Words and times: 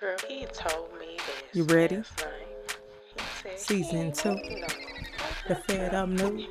Girl, 0.00 0.16
he 0.28 0.44
told 0.52 0.90
me 0.98 1.16
this. 1.16 1.54
You 1.54 1.64
ready? 1.64 1.96
last 1.96 2.18
night. 2.24 2.76
He 3.16 3.22
said 3.42 3.58
Season 3.58 4.12
two. 4.12 4.34
no 4.34 4.66
The 5.48 5.54
Fed 5.56 5.94
Up 5.94 6.08
News. 6.08 6.46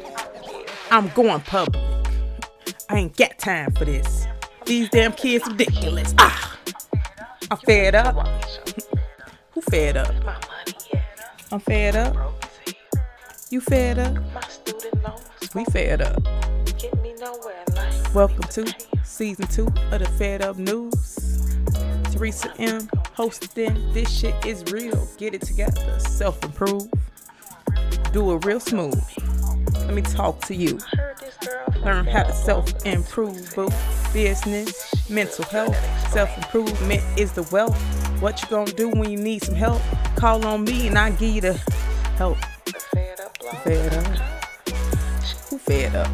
I'm 0.91 1.09
going 1.09 1.41
public. 1.41 1.81
I 2.89 2.97
ain't 2.97 3.15
got 3.17 3.37
time 3.37 3.71
for 3.73 3.85
this. 3.85 4.25
These 4.65 4.89
damn 4.89 5.11
kids 5.13 5.45
ridiculous. 5.47 6.13
Ah, 6.17 6.57
I'm 7.51 7.57
fed 7.57 7.93
up. 7.95 8.15
Who 9.51 9.61
fed 9.61 9.97
up? 9.97 10.13
My 10.23 10.33
money, 10.33 10.73
yeah. 10.93 11.01
I'm 11.51 11.59
fed 11.59 11.95
up. 11.95 12.13
Broke 12.13 12.45
as 12.45 12.73
hell. 12.73 13.03
You 13.51 13.61
fed 13.61 13.99
up? 13.99 14.13
My 14.33 14.41
student 14.41 15.03
loans 15.03 15.53
We 15.53 15.65
fed 15.65 16.01
up. 16.01 16.23
get 16.79 16.99
me 17.03 17.13
nowhere 17.19 17.63
in 17.67 17.75
life. 17.75 18.15
Welcome 18.15 18.43
to 18.51 18.73
season 19.03 19.45
two 19.47 19.67
of 19.91 19.99
the 19.99 20.09
Fed 20.17 20.41
Up 20.41 20.57
News. 20.57 21.15
Theresa 22.11 22.51
M. 22.59 22.89
hosting. 23.15 23.93
This 23.93 24.09
shit 24.11 24.45
is 24.45 24.63
real. 24.71 25.07
Get 25.17 25.33
it 25.33 25.41
together. 25.41 25.99
Self 25.99 26.43
improve. 26.43 26.89
Do 28.11 28.33
it 28.33 28.45
real 28.45 28.59
smooth. 28.59 29.01
Let 29.73 29.93
me 29.93 30.01
talk 30.01 30.41
to 30.45 30.55
you. 30.55 30.79
Learn 31.83 32.05
how 32.05 32.23
to 32.23 32.33
self 32.33 32.85
improve, 32.85 33.53
boo. 33.55 33.69
Business, 34.13 35.09
mental 35.09 35.45
health, 35.45 35.75
self 36.11 36.35
improvement 36.37 37.03
is 37.17 37.31
the 37.33 37.43
wealth. 37.43 37.77
What 38.21 38.41
you 38.41 38.47
gonna 38.49 38.71
do 38.71 38.89
when 38.89 39.09
you 39.09 39.17
need 39.17 39.43
some 39.43 39.55
help? 39.55 39.81
Call 40.15 40.45
on 40.45 40.63
me 40.63 40.87
and 40.87 40.97
I 40.97 41.11
give 41.11 41.35
you 41.35 41.41
the 41.41 41.53
help. 42.17 42.37
The 42.65 42.79
fed 42.79 43.19
up. 43.19 44.17
Who 45.49 45.57
fed 45.57 45.95
up? 45.95 46.11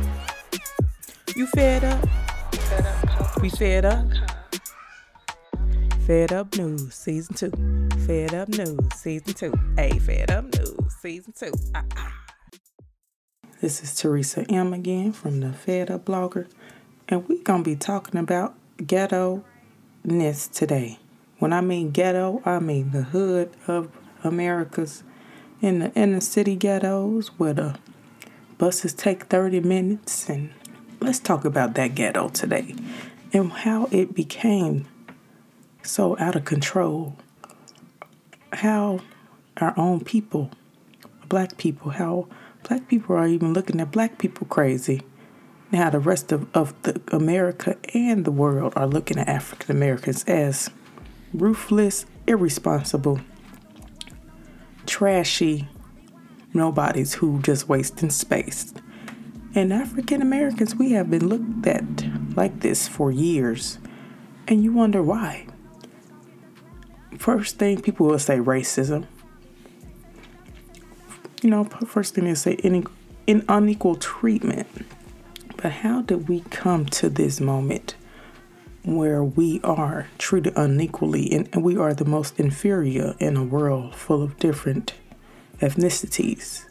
You 1.35 1.47
fed 1.47 1.83
up? 1.83 3.41
We 3.41 3.49
fed 3.49 3.85
up? 3.85 4.05
Fed 6.11 6.33
Up 6.33 6.57
News 6.57 6.93
Season 6.93 7.33
2. 7.35 7.99
Fed 8.05 8.33
Up 8.33 8.49
News 8.49 8.77
Season 8.95 9.33
2. 9.33 9.53
Hey, 9.77 9.97
Fed 9.97 10.29
Up 10.29 10.43
News 10.43 10.93
Season 10.99 11.31
2. 11.31 11.51
Ah, 11.73 11.85
ah. 11.95 12.13
This 13.61 13.81
is 13.81 13.95
Theresa 13.95 14.45
M 14.49 14.73
again 14.73 15.13
from 15.13 15.39
the 15.39 15.53
Fed 15.53 15.89
Up 15.89 16.03
Blogger, 16.03 16.49
and 17.07 17.29
we're 17.29 17.41
going 17.43 17.63
to 17.63 17.69
be 17.69 17.77
talking 17.77 18.19
about 18.19 18.55
ghetto 18.85 19.45
ness 20.03 20.49
today. 20.49 20.99
When 21.39 21.53
I 21.53 21.61
mean 21.61 21.91
ghetto, 21.91 22.41
I 22.43 22.59
mean 22.59 22.91
the 22.91 23.03
hood 23.03 23.55
of 23.65 23.89
America's 24.21 25.03
in 25.61 25.79
the 25.79 25.93
inner 25.93 26.19
city 26.19 26.57
ghettos 26.57 27.29
where 27.39 27.53
the 27.53 27.79
buses 28.57 28.93
take 28.93 29.27
30 29.27 29.61
minutes. 29.61 30.27
And 30.27 30.51
let's 30.99 31.19
talk 31.19 31.45
about 31.45 31.75
that 31.75 31.95
ghetto 31.95 32.27
today 32.27 32.75
and 33.31 33.49
how 33.53 33.87
it 33.93 34.13
became 34.13 34.87
so 35.83 36.17
out 36.19 36.35
of 36.35 36.45
control. 36.45 37.15
How 38.53 38.99
our 39.57 39.73
own 39.77 40.01
people, 40.01 40.51
black 41.27 41.57
people, 41.57 41.91
how 41.91 42.27
black 42.67 42.87
people 42.87 43.15
are 43.15 43.27
even 43.27 43.53
looking 43.53 43.79
at 43.79 43.91
black 43.91 44.17
people 44.17 44.47
crazy. 44.47 45.01
Now 45.71 45.89
the 45.89 45.99
rest 45.99 46.31
of, 46.31 46.47
of 46.55 46.73
the 46.83 47.01
America 47.11 47.77
and 47.93 48.25
the 48.25 48.31
world 48.31 48.73
are 48.75 48.87
looking 48.87 49.17
at 49.17 49.29
African 49.29 49.75
Americans 49.75 50.23
as 50.25 50.69
ruthless, 51.33 52.05
irresponsible, 52.27 53.21
trashy 54.85 55.67
nobodies 56.53 57.15
who 57.15 57.41
just 57.41 57.69
wasting 57.69 58.09
space. 58.09 58.73
And 59.53 59.73
African 59.73 60.21
Americans, 60.21 60.75
we 60.75 60.91
have 60.91 61.09
been 61.09 61.27
looked 61.27 61.67
at 61.67 61.83
like 62.35 62.61
this 62.61 62.87
for 62.87 63.11
years. 63.11 63.79
And 64.47 64.63
you 64.63 64.71
wonder 64.73 65.03
why. 65.03 65.47
First 67.21 67.59
thing 67.59 67.79
people 67.79 68.07
will 68.07 68.17
say 68.17 68.39
racism. 68.39 69.05
You 71.43 71.51
know, 71.51 71.65
first 71.65 72.15
thing 72.15 72.23
they 72.23 72.33
say 72.33 72.53
in, 72.53 72.87
in 73.27 73.45
unequal 73.47 73.93
treatment. 73.97 74.67
But 75.55 75.71
how 75.71 76.01
did 76.01 76.27
we 76.27 76.39
come 76.49 76.87
to 76.87 77.09
this 77.09 77.39
moment 77.39 77.93
where 78.81 79.23
we 79.23 79.61
are 79.63 80.07
treated 80.17 80.53
unequally 80.55 81.31
and, 81.31 81.47
and 81.53 81.63
we 81.63 81.77
are 81.77 81.93
the 81.93 82.05
most 82.05 82.39
inferior 82.39 83.13
in 83.19 83.37
a 83.37 83.43
world 83.43 83.93
full 83.93 84.23
of 84.23 84.39
different 84.39 84.95
ethnicities? 85.59 86.65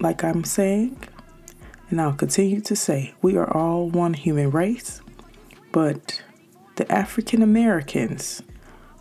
Like 0.00 0.24
I'm 0.24 0.44
saying, 0.44 0.98
and 1.90 2.00
I'll 2.00 2.14
continue 2.14 2.62
to 2.62 2.74
say, 2.74 3.12
we 3.20 3.36
are 3.36 3.54
all 3.54 3.90
one 3.90 4.14
human 4.14 4.50
race, 4.50 5.02
but 5.72 6.22
the 6.76 6.90
African 6.90 7.42
Americans 7.42 8.42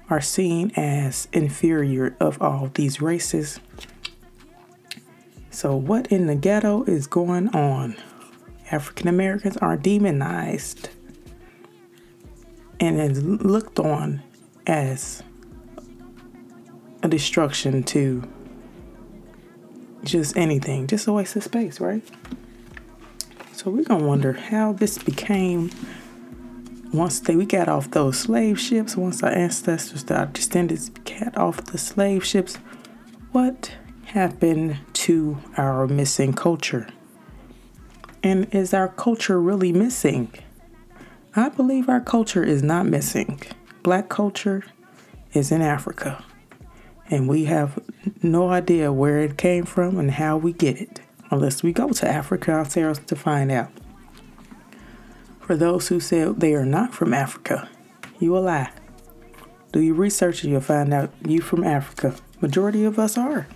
are 0.09 0.21
seen 0.21 0.71
as 0.75 1.27
inferior 1.33 2.15
of 2.19 2.41
all 2.41 2.71
these 2.73 3.01
races. 3.01 3.59
So, 5.49 5.75
what 5.75 6.07
in 6.07 6.27
the 6.27 6.35
ghetto 6.35 6.83
is 6.83 7.07
going 7.07 7.49
on? 7.49 7.95
African 8.71 9.07
Americans 9.07 9.57
are 9.57 9.77
demonized 9.77 10.89
and 12.79 12.99
is 12.99 13.23
looked 13.23 13.79
on 13.79 14.21
as 14.67 15.23
a 17.03 17.07
destruction 17.07 17.83
to 17.83 18.23
just 20.03 20.35
anything, 20.35 20.87
just 20.87 21.07
a 21.07 21.13
waste 21.13 21.35
of 21.35 21.43
space, 21.43 21.79
right? 21.79 22.03
So 23.53 23.71
we're 23.71 23.83
gonna 23.83 24.05
wonder 24.05 24.33
how 24.33 24.73
this 24.73 24.97
became 24.97 25.71
once 26.97 27.19
they 27.19 27.35
we 27.35 27.45
got 27.45 27.67
off 27.67 27.91
those 27.91 28.17
slave 28.17 28.59
ships, 28.59 28.95
once 28.95 29.21
our 29.23 29.31
ancestors, 29.31 30.09
our 30.11 30.27
descendants 30.27 30.89
got 30.89 31.35
off 31.37 31.65
the 31.65 31.77
slave 31.77 32.23
ships, 32.25 32.57
what 33.31 33.71
happened 34.05 34.77
to 34.93 35.37
our 35.57 35.87
missing 35.87 36.33
culture? 36.33 36.87
And 38.23 38.53
is 38.53 38.73
our 38.73 38.87
culture 38.87 39.39
really 39.41 39.71
missing? 39.71 40.31
I 41.35 41.49
believe 41.49 41.89
our 41.89 41.99
culture 41.99 42.43
is 42.43 42.63
not 42.63 42.85
missing. 42.85 43.41
Black 43.83 44.09
culture 44.09 44.63
is 45.33 45.51
in 45.51 45.61
Africa. 45.61 46.23
And 47.09 47.27
we 47.27 47.45
have 47.45 47.77
no 48.23 48.49
idea 48.49 48.91
where 48.91 49.19
it 49.19 49.37
came 49.37 49.65
from 49.65 49.99
and 49.99 50.11
how 50.11 50.37
we 50.37 50.53
get 50.53 50.77
it, 50.77 51.01
unless 51.29 51.61
we 51.61 51.73
go 51.73 51.89
to 51.89 52.07
Africa 52.07 52.51
ourselves 52.51 52.99
to 52.99 53.15
find 53.15 53.51
out. 53.51 53.69
For 55.45 55.55
those 55.55 55.89
who 55.89 55.99
said 55.99 56.39
they 56.39 56.55
are 56.55 56.65
not 56.65 56.95
from 56.95 57.13
Africa, 57.13 57.69
you 58.19 58.35
a 58.35 58.39
lie. 58.39 58.71
Do 59.71 59.79
your 59.79 59.93
research 59.93 60.43
and 60.43 60.51
you'll 60.51 60.61
find 60.61 60.91
out 60.91 61.11
you 61.23 61.39
from 61.39 61.63
Africa. 61.63 62.15
Majority 62.41 62.83
of 62.83 62.97
us 62.97 63.15
are. 63.15 63.47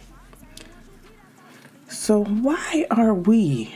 So 1.88 2.24
why 2.24 2.86
are 2.92 3.16
we? 3.16 3.76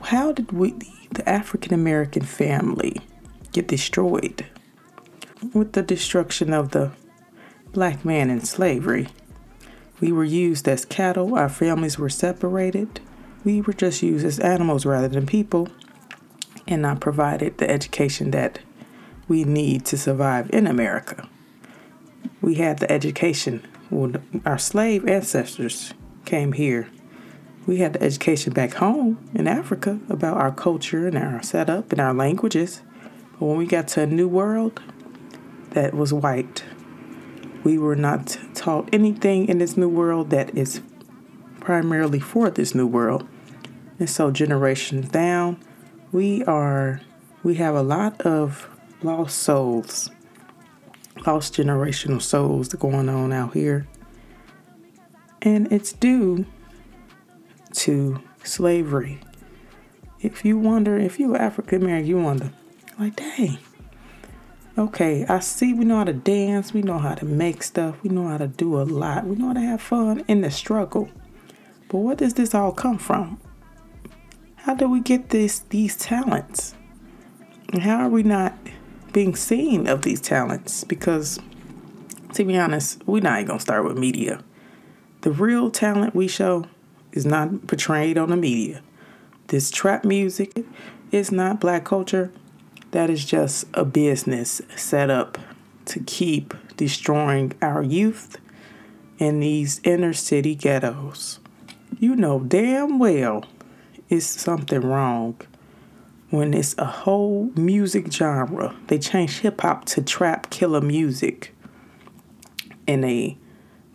How 0.00 0.32
did 0.32 0.52
we, 0.52 0.72
the 1.10 1.28
African 1.28 1.74
American 1.74 2.22
family, 2.22 3.02
get 3.52 3.68
destroyed 3.68 4.46
with 5.52 5.72
the 5.72 5.82
destruction 5.82 6.54
of 6.54 6.70
the 6.70 6.90
black 7.72 8.02
man 8.02 8.30
in 8.30 8.40
slavery? 8.40 9.08
We 10.00 10.10
were 10.10 10.24
used 10.24 10.66
as 10.66 10.86
cattle, 10.86 11.34
our 11.34 11.50
families 11.50 11.98
were 11.98 12.08
separated. 12.08 13.00
We 13.44 13.60
were 13.60 13.74
just 13.74 14.02
used 14.02 14.24
as 14.24 14.38
animals 14.38 14.86
rather 14.86 15.08
than 15.08 15.26
people, 15.26 15.68
and 16.70 16.80
not 16.82 17.00
provided 17.00 17.58
the 17.58 17.68
education 17.68 18.30
that 18.30 18.60
we 19.28 19.44
need 19.44 19.84
to 19.84 19.98
survive 19.98 20.48
in 20.50 20.66
America. 20.66 21.28
We 22.40 22.54
had 22.54 22.78
the 22.78 22.90
education. 22.90 23.66
When 23.90 24.42
our 24.46 24.58
slave 24.58 25.06
ancestors 25.06 25.92
came 26.24 26.52
here. 26.52 26.88
We 27.66 27.78
had 27.78 27.94
the 27.94 28.02
education 28.02 28.52
back 28.52 28.74
home 28.74 29.18
in 29.34 29.46
Africa 29.46 29.98
about 30.08 30.36
our 30.36 30.52
culture 30.52 31.06
and 31.06 31.18
our 31.18 31.42
setup 31.42 31.92
and 31.92 32.00
our 32.00 32.14
languages. 32.14 32.82
But 33.32 33.46
when 33.46 33.56
we 33.56 33.66
got 33.66 33.88
to 33.88 34.02
a 34.02 34.06
new 34.06 34.28
world 34.28 34.80
that 35.70 35.94
was 35.94 36.12
white, 36.12 36.64
we 37.64 37.78
were 37.78 37.96
not 37.96 38.38
taught 38.54 38.88
anything 38.92 39.48
in 39.48 39.58
this 39.58 39.76
new 39.76 39.88
world 39.88 40.30
that 40.30 40.56
is 40.56 40.80
primarily 41.60 42.20
for 42.20 42.48
this 42.48 42.74
new 42.74 42.86
world. 42.86 43.26
And 43.98 44.08
so 44.08 44.30
generations 44.30 45.08
down, 45.08 45.58
we 46.12 46.44
are 46.44 47.00
we 47.42 47.54
have 47.54 47.74
a 47.74 47.82
lot 47.82 48.20
of 48.22 48.68
lost 49.02 49.38
souls, 49.38 50.10
lost 51.26 51.54
generational 51.54 52.20
souls 52.20 52.68
going 52.68 53.08
on 53.08 53.32
out 53.32 53.54
here. 53.54 53.86
And 55.42 55.72
it's 55.72 55.92
due 55.92 56.44
to 57.72 58.20
slavery. 58.44 59.20
If 60.20 60.44
you 60.44 60.58
wonder, 60.58 60.98
if 60.98 61.18
you're 61.18 61.36
African 61.36 61.82
American, 61.82 62.08
you 62.08 62.20
wonder, 62.20 62.52
like, 62.98 63.16
dang, 63.16 63.56
okay, 64.76 65.24
I 65.26 65.40
see 65.40 65.72
we 65.72 65.86
know 65.86 65.96
how 65.96 66.04
to 66.04 66.12
dance, 66.12 66.74
we 66.74 66.82
know 66.82 66.98
how 66.98 67.14
to 67.14 67.24
make 67.24 67.62
stuff, 67.62 67.96
we 68.02 68.10
know 68.10 68.28
how 68.28 68.36
to 68.36 68.48
do 68.48 68.78
a 68.78 68.82
lot, 68.82 69.24
we 69.24 69.36
know 69.36 69.48
how 69.48 69.52
to 69.54 69.60
have 69.60 69.80
fun 69.80 70.22
in 70.28 70.42
the 70.42 70.50
struggle. 70.50 71.08
But 71.88 71.98
where 71.98 72.16
does 72.16 72.34
this 72.34 72.54
all 72.54 72.72
come 72.72 72.98
from? 72.98 73.40
How 74.64 74.74
do 74.74 74.90
we 74.90 75.00
get 75.00 75.30
this 75.30 75.60
these 75.60 75.96
talents? 75.96 76.74
And 77.72 77.82
how 77.82 78.00
are 78.00 78.10
we 78.10 78.22
not 78.22 78.54
being 79.10 79.34
seen 79.34 79.86
of 79.86 80.02
these 80.02 80.20
talents 80.20 80.84
because, 80.84 81.40
to 82.34 82.44
be 82.44 82.58
honest, 82.58 83.02
we're 83.06 83.22
not 83.22 83.38
even 83.38 83.46
gonna 83.46 83.60
start 83.60 83.84
with 83.84 83.96
media. 83.96 84.44
The 85.22 85.30
real 85.30 85.70
talent 85.70 86.14
we 86.14 86.28
show 86.28 86.66
is 87.12 87.24
not 87.24 87.68
portrayed 87.68 88.18
on 88.18 88.28
the 88.28 88.36
media. 88.36 88.82
This 89.46 89.70
trap 89.70 90.04
music 90.04 90.64
is 91.10 91.32
not 91.32 91.58
black 91.58 91.86
culture. 91.86 92.30
That 92.90 93.08
is 93.08 93.24
just 93.24 93.64
a 93.72 93.86
business 93.86 94.60
set 94.76 95.08
up 95.08 95.38
to 95.86 96.00
keep 96.00 96.52
destroying 96.76 97.54
our 97.62 97.82
youth 97.82 98.36
in 99.18 99.40
these 99.40 99.80
inner 99.84 100.12
city 100.12 100.54
ghettos. 100.54 101.40
You 101.98 102.14
know 102.14 102.40
damn 102.40 102.98
well 102.98 103.44
it's 104.10 104.26
something 104.26 104.80
wrong 104.80 105.40
when 106.30 106.52
it's 106.52 106.76
a 106.78 106.84
whole 106.84 107.50
music 107.56 108.12
genre. 108.12 108.74
They 108.88 108.98
change 108.98 109.38
hip 109.38 109.60
hop 109.60 109.84
to 109.86 110.02
trap 110.02 110.50
killer 110.50 110.80
music 110.80 111.54
and 112.86 113.04
they 113.04 113.38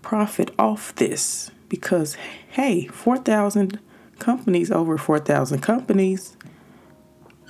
profit 0.02 0.52
off 0.58 0.96
this 0.96 1.52
because, 1.68 2.16
hey, 2.50 2.88
4,000 2.88 3.80
companies, 4.20 4.72
over 4.72 4.98
4,000 4.98 5.60
companies, 5.60 6.38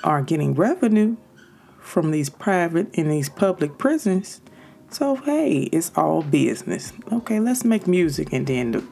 are 0.04 0.22
getting 0.22 0.56
revenue 0.56 1.18
from 1.80 2.12
these 2.12 2.30
private 2.30 2.88
and 2.98 3.12
these 3.12 3.30
public 3.30 3.78
prisons. 3.78 4.42
So, 4.90 5.18
hey, 5.18 5.70
it's 5.72 5.92
all 5.96 6.24
business. 6.24 6.94
Okay, 7.12 7.40
let's 7.40 7.64
make 7.64 7.88
music 7.88 8.34
and 8.34 8.48
then 8.48 8.88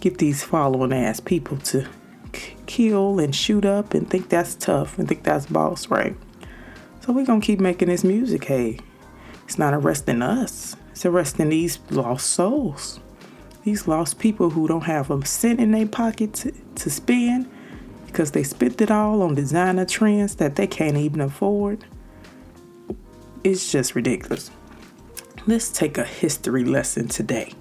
get 0.00 0.18
these 0.18 0.42
following 0.42 0.92
ass 0.92 1.20
people 1.20 1.58
to 1.58 1.86
kill 2.66 3.18
and 3.18 3.34
shoot 3.34 3.64
up 3.64 3.94
and 3.94 4.08
think 4.08 4.28
that's 4.28 4.54
tough 4.54 4.98
and 4.98 5.08
think 5.08 5.22
that's 5.22 5.46
boss, 5.46 5.88
right? 5.88 6.16
So 7.00 7.12
we're 7.12 7.26
gonna 7.26 7.40
keep 7.40 7.60
making 7.60 7.88
this 7.88 8.04
music. 8.04 8.44
Hey, 8.44 8.78
it's 9.44 9.58
not 9.58 9.74
arresting 9.74 10.22
us. 10.22 10.76
It's 10.90 11.06
arresting 11.06 11.48
these 11.48 11.78
lost 11.90 12.30
souls, 12.30 13.00
these 13.64 13.86
lost 13.86 14.18
people 14.18 14.50
who 14.50 14.66
don't 14.66 14.82
have 14.82 15.10
a 15.10 15.24
cent 15.24 15.60
in 15.60 15.70
their 15.70 15.86
pocket 15.86 16.34
to, 16.34 16.52
to 16.74 16.90
spend 16.90 17.48
because 18.06 18.32
they 18.32 18.42
spent 18.42 18.80
it 18.80 18.90
all 18.90 19.22
on 19.22 19.34
designer 19.34 19.84
trends 19.84 20.34
that 20.36 20.56
they 20.56 20.66
can't 20.66 20.96
even 20.96 21.20
afford. 21.20 21.84
It's 23.44 23.70
just 23.70 23.94
ridiculous. 23.94 24.50
Let's 25.46 25.70
take 25.70 25.98
a 25.98 26.04
history 26.04 26.64
lesson 26.64 27.08
today. 27.08 27.52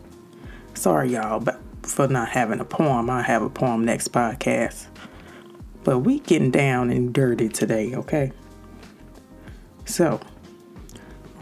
Sorry, 0.74 1.14
y'all, 1.14 1.40
but 1.40 1.62
for 1.88 2.08
not 2.08 2.30
having 2.30 2.60
a 2.60 2.66
poem. 2.66 3.10
I'll 3.10 3.24
have 3.24 3.42
a 3.42 3.50
poem 3.50 3.86
next 3.86 4.12
podcast. 4.12 4.88
But 5.84 6.00
we 6.00 6.20
getting 6.20 6.52
down 6.52 6.90
and 6.90 7.14
dirty 7.14 7.50
today, 7.50 7.96
okay? 7.96 8.32
So, 9.86 10.20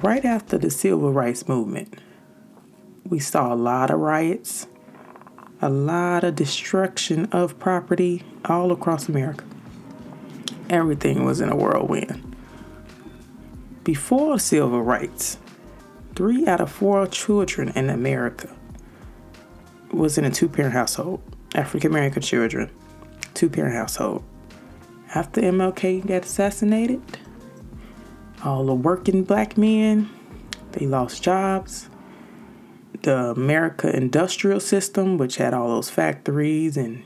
right 0.01 0.23
after 0.23 0.57
the 0.57 0.69
civil 0.69 1.11
rights 1.11 1.47
movement, 1.47 1.99
we 3.03 3.19
saw 3.19 3.53
a 3.53 3.55
lot 3.55 3.89
of 3.89 3.99
riots, 3.99 4.67
a 5.61 5.69
lot 5.69 6.23
of 6.23 6.35
destruction 6.35 7.25
of 7.31 7.57
property 7.59 8.23
all 8.45 8.71
across 8.71 9.09
America. 9.09 9.45
Everything 10.69 11.25
was 11.25 11.41
in 11.41 11.49
a 11.49 11.55
whirlwind. 11.55 12.35
Before 13.83 14.39
civil 14.39 14.81
rights, 14.81 15.37
three 16.15 16.47
out 16.47 16.61
of 16.61 16.71
four 16.71 17.05
children 17.07 17.69
in 17.69 17.89
America 17.89 18.55
was 19.95 20.17
in 20.17 20.25
a 20.25 20.31
two 20.31 20.49
parent 20.49 20.73
household, 20.73 21.21
African 21.53 21.91
American 21.91 22.21
children, 22.21 22.69
two 23.33 23.49
parent 23.49 23.75
household. 23.75 24.23
After 25.13 25.41
MLK 25.41 26.05
got 26.05 26.25
assassinated, 26.25 27.01
all 28.43 28.65
the 28.65 28.75
working 28.75 29.23
black 29.23 29.57
men, 29.57 30.09
they 30.73 30.85
lost 30.85 31.23
jobs. 31.23 31.89
The 33.03 33.31
America 33.31 33.95
industrial 33.95 34.59
system, 34.59 35.17
which 35.17 35.37
had 35.37 35.53
all 35.53 35.69
those 35.69 35.89
factories 35.89 36.75
and 36.75 37.03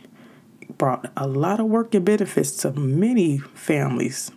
brought 0.77 1.11
a 1.17 1.27
lot 1.27 1.59
of 1.59 1.67
work 1.67 1.93
and 1.93 2.05
benefits 2.05 2.51
to 2.57 2.71
many 2.71 3.37
families, 3.37 4.31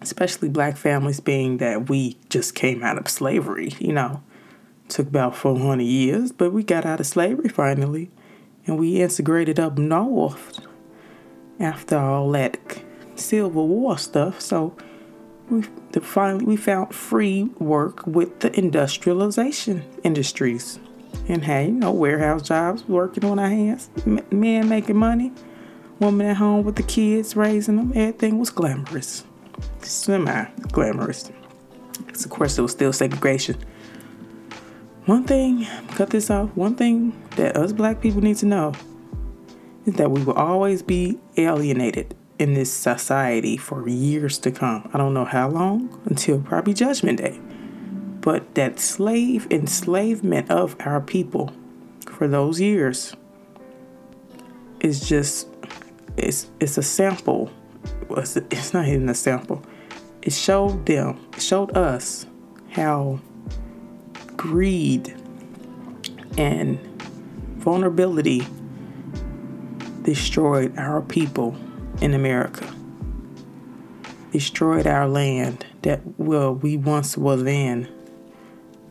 especially 0.00 0.48
black 0.48 0.76
families, 0.76 1.20
being 1.20 1.58
that 1.58 1.88
we 1.88 2.16
just 2.30 2.54
came 2.54 2.82
out 2.82 2.98
of 2.98 3.08
slavery, 3.08 3.74
you 3.78 3.92
know. 3.92 4.22
Took 4.88 5.08
about 5.08 5.34
400 5.34 5.82
years, 5.82 6.30
but 6.30 6.52
we 6.52 6.62
got 6.62 6.84
out 6.84 7.00
of 7.00 7.06
slavery 7.06 7.48
finally, 7.48 8.10
and 8.66 8.78
we 8.78 9.00
integrated 9.00 9.58
up 9.58 9.78
north 9.78 10.60
after 11.58 11.96
all 11.96 12.30
that 12.32 12.58
Civil 13.16 13.66
War 13.66 13.96
stuff. 13.96 14.40
So 14.40 14.76
we 15.48 15.62
finally 16.02 16.44
we 16.44 16.56
found 16.56 16.94
free 16.94 17.44
work 17.58 18.06
with 18.06 18.40
the 18.40 18.56
industrialization 18.58 19.84
industries, 20.02 20.78
and 21.28 21.44
hey, 21.44 21.66
you 21.66 21.72
know 21.72 21.92
warehouse 21.92 22.42
jobs 22.42 22.86
working 22.88 23.24
on 23.24 23.38
our 23.38 23.48
hands, 23.48 23.90
men 24.30 24.68
making 24.68 24.96
money, 24.96 25.32
woman 25.98 26.26
at 26.26 26.36
home 26.36 26.64
with 26.64 26.76
the 26.76 26.82
kids 26.82 27.36
raising 27.36 27.76
them. 27.76 27.92
Everything 27.94 28.38
was 28.38 28.50
glamorous, 28.50 29.24
semi 29.80 30.44
glamorous. 30.72 31.30
Of 32.08 32.30
course 32.30 32.56
there 32.56 32.62
was 32.62 32.72
still 32.72 32.92
segregation 32.92 33.56
one 35.06 35.24
thing, 35.24 35.66
cut 35.94 36.10
this 36.10 36.30
off, 36.30 36.50
one 36.54 36.74
thing 36.76 37.12
that 37.36 37.56
us 37.56 37.72
black 37.72 38.00
people 38.00 38.20
need 38.20 38.36
to 38.38 38.46
know 38.46 38.72
is 39.86 39.94
that 39.94 40.10
we 40.10 40.22
will 40.22 40.34
always 40.34 40.82
be 40.82 41.18
alienated 41.36 42.14
in 42.38 42.54
this 42.54 42.72
society 42.72 43.56
for 43.56 43.88
years 43.88 44.38
to 44.38 44.50
come. 44.50 44.88
I 44.92 44.98
don't 44.98 45.14
know 45.14 45.24
how 45.24 45.48
long, 45.48 46.00
until 46.06 46.40
probably 46.40 46.74
Judgment 46.74 47.18
Day. 47.18 47.38
But 48.20 48.54
that 48.54 48.80
slave 48.80 49.46
enslavement 49.50 50.50
of 50.50 50.76
our 50.80 51.00
people 51.00 51.52
for 52.06 52.26
those 52.26 52.60
years 52.60 53.14
is 54.80 55.06
just 55.06 55.48
it's 56.16 56.50
it's 56.60 56.78
a 56.78 56.82
sample. 56.82 57.50
It's 58.10 58.72
not 58.72 58.86
even 58.88 59.08
a 59.08 59.14
sample. 59.14 59.62
It 60.22 60.32
showed 60.32 60.86
them, 60.86 61.20
it 61.34 61.42
showed 61.42 61.76
us 61.76 62.24
how 62.70 63.20
greed 64.44 65.16
and 66.36 66.78
vulnerability 67.56 68.46
destroyed 70.02 70.76
our 70.76 71.00
people 71.00 71.56
in 72.02 72.12
America, 72.12 72.70
destroyed 74.32 74.86
our 74.86 75.08
land 75.08 75.64
that 75.80 76.02
well 76.18 76.54
we 76.56 76.76
once 76.76 77.16
was 77.16 77.42
in. 77.44 77.88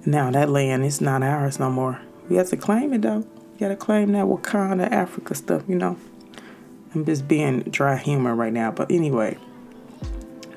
Now 0.07 0.31
that 0.31 0.49
land 0.49 0.85
is 0.85 0.99
not 0.99 1.21
ours 1.21 1.59
no 1.59 1.69
more. 1.69 2.01
We 2.29 2.37
have 2.37 2.49
to 2.49 2.57
claim 2.57 2.91
it 2.91 3.03
though. 3.03 3.19
We 3.19 3.59
gotta 3.59 3.75
claim 3.75 4.13
that 4.13 4.25
Wakanda 4.25 4.91
Africa 4.91 5.35
stuff, 5.35 5.61
you 5.67 5.75
know. 5.75 5.99
I'm 6.95 7.05
just 7.05 7.27
being 7.27 7.59
dry 7.59 7.97
humor 7.97 8.33
right 8.33 8.53
now, 8.53 8.71
but 8.71 8.89
anyway, 8.89 9.37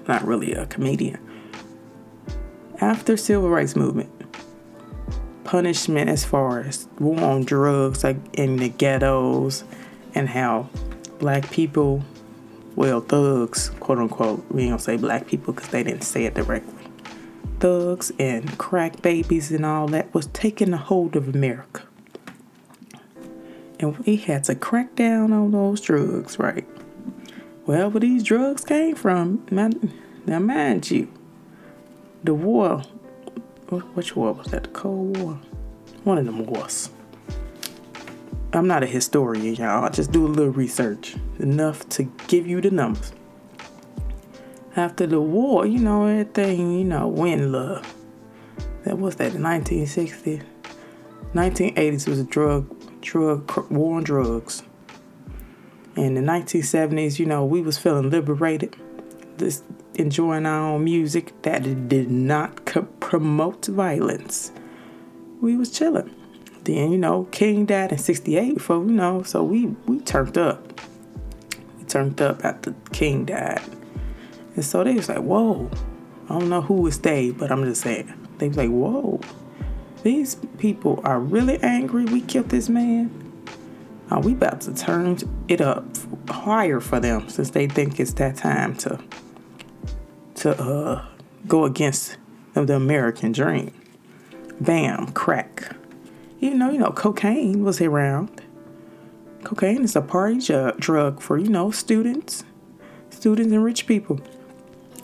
not 0.08 0.26
really 0.26 0.54
a 0.54 0.64
comedian. 0.64 1.20
After 2.80 3.18
civil 3.18 3.50
rights 3.50 3.76
movement, 3.76 4.15
punishment 5.46 6.10
as 6.10 6.24
far 6.24 6.60
as 6.60 6.88
war 6.98 7.20
on 7.20 7.44
drugs, 7.44 8.04
like 8.04 8.16
in 8.34 8.56
the 8.56 8.68
ghettos, 8.68 9.64
and 10.14 10.28
how 10.28 10.68
black 11.18 11.50
people, 11.50 12.02
well, 12.74 13.00
thugs, 13.00 13.70
quote 13.80 13.98
unquote, 13.98 14.44
we 14.50 14.66
gonna 14.66 14.78
say 14.78 14.96
black 14.96 15.26
people 15.26 15.54
because 15.54 15.68
they 15.68 15.82
didn't 15.82 16.02
say 16.02 16.24
it 16.24 16.34
directly. 16.34 16.72
Thugs 17.60 18.12
and 18.18 18.58
crack 18.58 19.00
babies 19.00 19.50
and 19.50 19.64
all 19.64 19.86
that 19.88 20.12
was 20.12 20.26
taking 20.28 20.72
a 20.74 20.76
hold 20.76 21.16
of 21.16 21.34
America. 21.34 21.82
And 23.78 23.96
we 23.98 24.16
had 24.16 24.44
to 24.44 24.54
crack 24.54 24.94
down 24.94 25.32
on 25.32 25.52
those 25.52 25.80
drugs, 25.80 26.38
right? 26.38 26.66
Well, 27.66 27.90
where 27.90 28.00
these 28.00 28.22
drugs 28.22 28.64
came 28.64 28.94
from, 28.94 29.44
now 29.50 30.38
mind 30.38 30.90
you, 30.90 31.08
the 32.24 32.34
war 32.34 32.82
which 33.70 34.16
war 34.16 34.32
was 34.32 34.46
that? 34.48 34.64
The 34.64 34.68
Cold 34.70 35.16
War? 35.18 35.38
One 36.04 36.18
of 36.18 36.26
them 36.26 36.46
wars. 36.46 36.90
I'm 38.52 38.66
not 38.66 38.82
a 38.82 38.86
historian, 38.86 39.54
y'all. 39.54 39.84
I 39.84 39.88
just 39.88 40.12
do 40.12 40.24
a 40.24 40.28
little 40.28 40.52
research, 40.52 41.16
enough 41.38 41.88
to 41.90 42.04
give 42.28 42.46
you 42.46 42.60
the 42.60 42.70
numbers. 42.70 43.12
After 44.76 45.06
the 45.06 45.20
war, 45.20 45.66
you 45.66 45.78
know, 45.78 46.06
everything, 46.06 46.78
you 46.78 46.84
know, 46.84 47.08
win 47.08 47.50
love. 47.52 47.92
That 48.84 48.98
was 48.98 49.16
that, 49.16 49.32
the 49.32 49.38
1960s. 49.38 50.44
1980s 51.34 52.08
was 52.08 52.20
a 52.20 52.24
drug, 52.24 53.00
drug, 53.00 53.70
war 53.70 53.96
on 53.96 54.04
drugs. 54.04 54.62
In 55.96 56.14
the 56.14 56.20
1970s, 56.20 57.18
you 57.18 57.26
know, 57.26 57.44
we 57.44 57.62
was 57.62 57.78
feeling 57.78 58.10
liberated. 58.10 58.76
This 59.38 59.62
enjoying 59.96 60.46
our 60.46 60.74
own 60.74 60.84
music 60.84 61.32
that 61.42 61.88
did 61.88 62.10
not 62.10 62.64
co- 62.64 62.88
promote 63.00 63.66
violence. 63.66 64.52
We 65.40 65.56
was 65.56 65.70
chilling. 65.70 66.14
Then 66.64 66.92
you 66.92 66.98
know, 66.98 67.24
King 67.30 67.66
died 67.66 67.92
in 67.92 67.98
'68. 67.98 68.54
Before 68.54 68.78
you 68.78 68.92
know, 68.92 69.22
so 69.22 69.42
we 69.42 69.66
we 69.86 70.00
turned 70.00 70.38
up. 70.38 70.80
We 71.78 71.84
turned 71.84 72.20
up 72.20 72.44
after 72.44 72.74
King 72.92 73.24
died, 73.24 73.62
and 74.54 74.64
so 74.64 74.84
they 74.84 74.94
was 74.94 75.08
like, 75.08 75.22
"Whoa, 75.22 75.70
I 76.28 76.38
don't 76.38 76.48
know 76.48 76.62
who 76.62 76.86
is 76.88 76.98
they, 76.98 77.30
but 77.30 77.52
I'm 77.52 77.64
just 77.64 77.82
saying. 77.82 78.12
They 78.38 78.48
was 78.48 78.56
like, 78.56 78.70
whoa, 78.70 79.20
these 80.02 80.36
people 80.58 81.00
are 81.04 81.20
really 81.20 81.58
angry. 81.62 82.04
We 82.04 82.20
killed 82.20 82.48
this 82.48 82.68
man. 82.68 83.10
Oh, 84.10 84.20
we 84.20 84.32
about 84.32 84.60
to 84.62 84.74
turn 84.74 85.18
it 85.48 85.60
up 85.60 85.84
higher 86.28 86.80
for 86.80 87.00
them 87.00 87.28
since 87.28 87.50
they 87.50 87.68
think 87.68 88.00
it's 88.00 88.12
that 88.14 88.36
time 88.36 88.76
to 88.78 89.00
to 90.36 90.60
uh, 90.60 91.04
go 91.46 91.64
against 91.64 92.16
the 92.54 92.74
American 92.74 93.32
dream. 93.32 93.72
Bam, 94.60 95.12
crack. 95.12 95.76
You 96.40 96.54
know, 96.54 96.70
you 96.70 96.78
know 96.78 96.90
cocaine 96.90 97.64
was 97.64 97.80
around. 97.80 98.42
Cocaine 99.44 99.84
is 99.84 99.96
a 99.96 100.00
party 100.00 100.38
ju- 100.38 100.72
drug 100.78 101.20
for 101.20 101.38
you 101.38 101.48
know 101.48 101.70
students, 101.70 102.44
students 103.10 103.52
and 103.52 103.64
rich 103.64 103.86
people. 103.86 104.20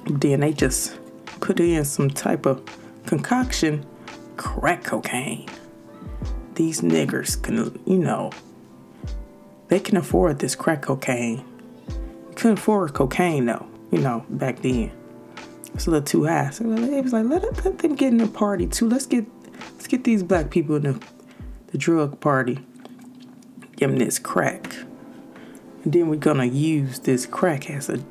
Then 0.06 0.40
they 0.40 0.52
just 0.52 0.98
put 1.40 1.60
in 1.60 1.84
some 1.84 2.10
type 2.10 2.46
of 2.46 2.62
concoction, 3.06 3.84
crack 4.36 4.84
cocaine. 4.84 5.48
These 6.54 6.80
niggers 6.82 7.40
can, 7.40 7.80
you 7.86 7.98
know, 7.98 8.30
they 9.68 9.80
can 9.80 9.96
afford 9.96 10.38
this 10.38 10.54
crack 10.54 10.82
cocaine. 10.82 11.44
Couldn't 12.34 12.58
afford 12.58 12.92
cocaine 12.94 13.46
though, 13.46 13.66
you 13.90 13.98
know, 13.98 14.24
back 14.28 14.60
then. 14.60 14.92
It's 15.74 15.86
a 15.86 15.90
little 15.90 16.06
too 16.06 16.24
high. 16.24 16.50
So 16.50 16.64
it 16.70 17.02
was 17.02 17.12
like, 17.12 17.24
let, 17.26 17.64
let 17.64 17.78
them 17.78 17.94
get 17.94 18.08
in 18.08 18.18
the 18.18 18.28
party 18.28 18.66
too. 18.66 18.88
Let's 18.88 19.06
get 19.06 19.26
let's 19.72 19.86
get 19.86 20.04
these 20.04 20.22
black 20.22 20.50
people 20.50 20.76
in 20.76 20.82
the, 20.82 21.02
the 21.68 21.78
drug 21.78 22.20
party. 22.20 22.58
Give 23.76 23.90
them 23.90 23.98
this 23.98 24.18
crack. 24.18 24.74
And 25.84 25.92
then 25.92 26.08
we're 26.08 26.16
gonna 26.16 26.44
use 26.44 27.00
this 27.00 27.26
crack 27.26 27.70
as 27.70 27.88
a 27.88 28.02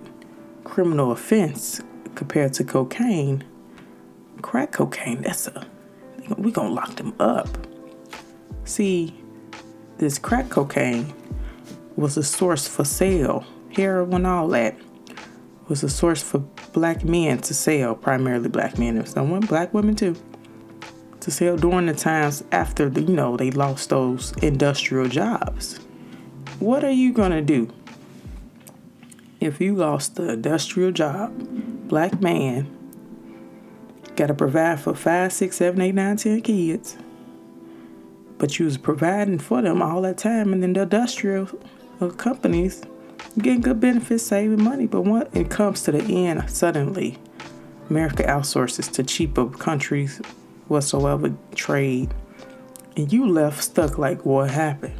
criminal 0.63 1.11
offense 1.11 1.81
compared 2.15 2.53
to 2.53 2.63
cocaine. 2.63 3.43
Crack 4.41 4.71
cocaine, 4.71 5.21
that's 5.21 5.47
a 5.47 5.67
we're 6.37 6.51
gonna 6.51 6.73
lock 6.73 6.95
them 6.95 7.13
up. 7.19 7.47
See, 8.63 9.13
this 9.97 10.17
crack 10.17 10.49
cocaine 10.49 11.13
was 11.95 12.17
a 12.17 12.23
source 12.23 12.67
for 12.67 12.85
sale. 12.85 13.45
Heroin, 13.75 14.25
all 14.25 14.47
that 14.49 14.75
was 15.71 15.83
a 15.83 15.89
source 15.89 16.21
for 16.21 16.39
black 16.73 17.05
men 17.05 17.37
to 17.37 17.53
sell, 17.53 17.95
primarily 17.95 18.49
black 18.49 18.77
men. 18.77 18.97
and 18.97 19.07
some 19.07 19.39
black 19.39 19.73
women 19.73 19.95
too, 19.95 20.17
to 21.21 21.31
sell 21.31 21.55
during 21.55 21.85
the 21.85 21.93
times 21.93 22.43
after 22.51 22.89
the, 22.89 23.01
you 23.01 23.15
know 23.15 23.37
they 23.37 23.51
lost 23.51 23.89
those 23.89 24.33
industrial 24.41 25.07
jobs. 25.07 25.79
What 26.59 26.83
are 26.83 26.91
you 26.91 27.13
gonna 27.13 27.41
do 27.41 27.69
if 29.39 29.61
you 29.61 29.73
lost 29.73 30.15
the 30.15 30.33
industrial 30.33 30.91
job? 30.91 31.31
Black 31.87 32.21
man 32.21 32.67
got 34.17 34.27
to 34.27 34.33
provide 34.33 34.77
for 34.77 34.93
five, 34.93 35.31
six, 35.31 35.55
seven, 35.55 35.79
eight, 35.79 35.95
nine, 35.95 36.17
ten 36.17 36.41
kids, 36.41 36.97
but 38.37 38.59
you 38.59 38.65
was 38.65 38.77
providing 38.77 39.39
for 39.39 39.61
them 39.61 39.81
all 39.81 40.01
that 40.01 40.17
time, 40.17 40.51
and 40.51 40.61
then 40.61 40.73
the 40.73 40.81
industrial 40.81 41.47
companies 42.17 42.83
getting 43.37 43.61
good 43.61 43.79
benefits, 43.79 44.23
saving 44.23 44.63
money. 44.63 44.87
But 44.87 45.01
when 45.01 45.27
it 45.33 45.49
comes 45.49 45.83
to 45.83 45.91
the 45.91 46.27
end, 46.27 46.49
suddenly 46.49 47.17
America 47.89 48.23
outsources 48.23 48.91
to 48.93 49.03
cheaper 49.03 49.47
countries 49.47 50.21
whatsoever 50.67 51.33
trade, 51.55 52.13
and 52.95 53.11
you 53.11 53.27
left 53.27 53.63
stuck 53.63 53.97
like 53.97 54.25
what 54.25 54.49
happened. 54.49 54.93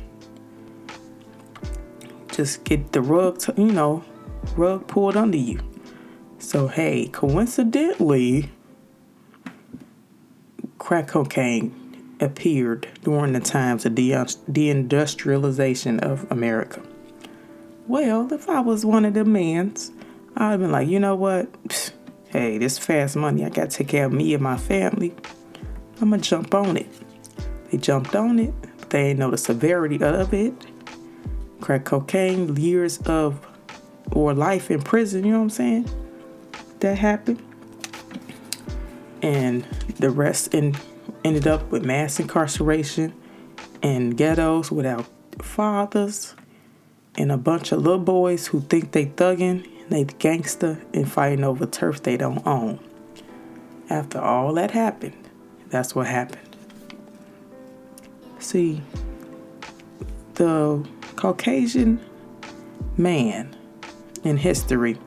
Just 2.31 2.63
get 2.63 2.91
the 2.91 3.01
rug, 3.01 3.39
to, 3.39 3.53
you 3.57 3.71
know, 3.71 4.03
rug 4.55 4.87
pulled 4.87 5.17
under 5.17 5.37
you. 5.37 5.59
So 6.39 6.67
hey, 6.67 7.07
coincidentally, 7.07 8.49
crack 10.77 11.07
cocaine 11.07 11.77
appeared 12.19 12.87
during 13.03 13.33
the 13.33 13.39
times 13.39 13.85
of 13.85 13.95
the 13.95 14.11
deindustrialization 14.11 15.99
of 16.01 16.29
America. 16.31 16.81
Well, 17.91 18.31
if 18.31 18.47
I 18.47 18.61
was 18.61 18.85
one 18.85 19.03
of 19.03 19.15
the 19.15 19.25
mans, 19.25 19.91
I'd 20.37 20.51
have 20.51 20.61
been 20.61 20.71
like, 20.71 20.87
you 20.87 20.97
know 20.97 21.13
what? 21.13 21.51
Psst, 21.67 21.91
hey, 22.29 22.57
this 22.57 22.77
fast 22.77 23.17
money, 23.17 23.43
I 23.43 23.49
gotta 23.49 23.67
take 23.67 23.89
care 23.89 24.05
of 24.05 24.13
me 24.13 24.33
and 24.33 24.41
my 24.41 24.55
family. 24.55 25.13
I'm 25.99 26.11
gonna 26.11 26.21
jump 26.21 26.55
on 26.55 26.77
it. 26.77 26.87
They 27.69 27.77
jumped 27.77 28.15
on 28.15 28.39
it, 28.39 28.53
but 28.61 28.91
they 28.91 29.09
didn't 29.09 29.19
know 29.19 29.29
the 29.29 29.37
severity 29.37 30.01
of 30.01 30.33
it. 30.33 30.53
Crack 31.59 31.83
cocaine, 31.83 32.55
years 32.55 32.97
of 32.99 33.45
or 34.13 34.33
life 34.33 34.71
in 34.71 34.81
prison, 34.81 35.25
you 35.25 35.33
know 35.33 35.39
what 35.39 35.43
I'm 35.43 35.49
saying? 35.49 35.89
That 36.79 36.97
happened. 36.97 37.43
And 39.21 39.65
the 39.99 40.11
rest 40.11 40.53
in, 40.53 40.77
ended 41.25 41.45
up 41.45 41.69
with 41.71 41.83
mass 41.83 42.21
incarceration 42.21 43.13
in 43.81 44.11
ghettos 44.11 44.71
without 44.71 45.07
fathers 45.41 46.35
and 47.15 47.31
a 47.31 47.37
bunch 47.37 47.71
of 47.71 47.81
little 47.81 47.99
boys 47.99 48.47
who 48.47 48.61
think 48.61 48.91
they 48.91 49.07
thugging, 49.07 49.67
they 49.89 50.05
gangster, 50.05 50.81
and 50.93 51.11
fighting 51.11 51.43
over 51.43 51.65
turf 51.65 52.01
they 52.03 52.17
don't 52.17 52.45
own. 52.47 52.79
After 53.89 54.19
all 54.19 54.53
that 54.53 54.71
happened, 54.71 55.27
that's 55.69 55.93
what 55.93 56.07
happened. 56.07 56.55
See, 58.39 58.81
the 60.35 60.87
Caucasian 61.15 61.99
man 62.97 63.55
in 64.23 64.37
history, 64.37 64.97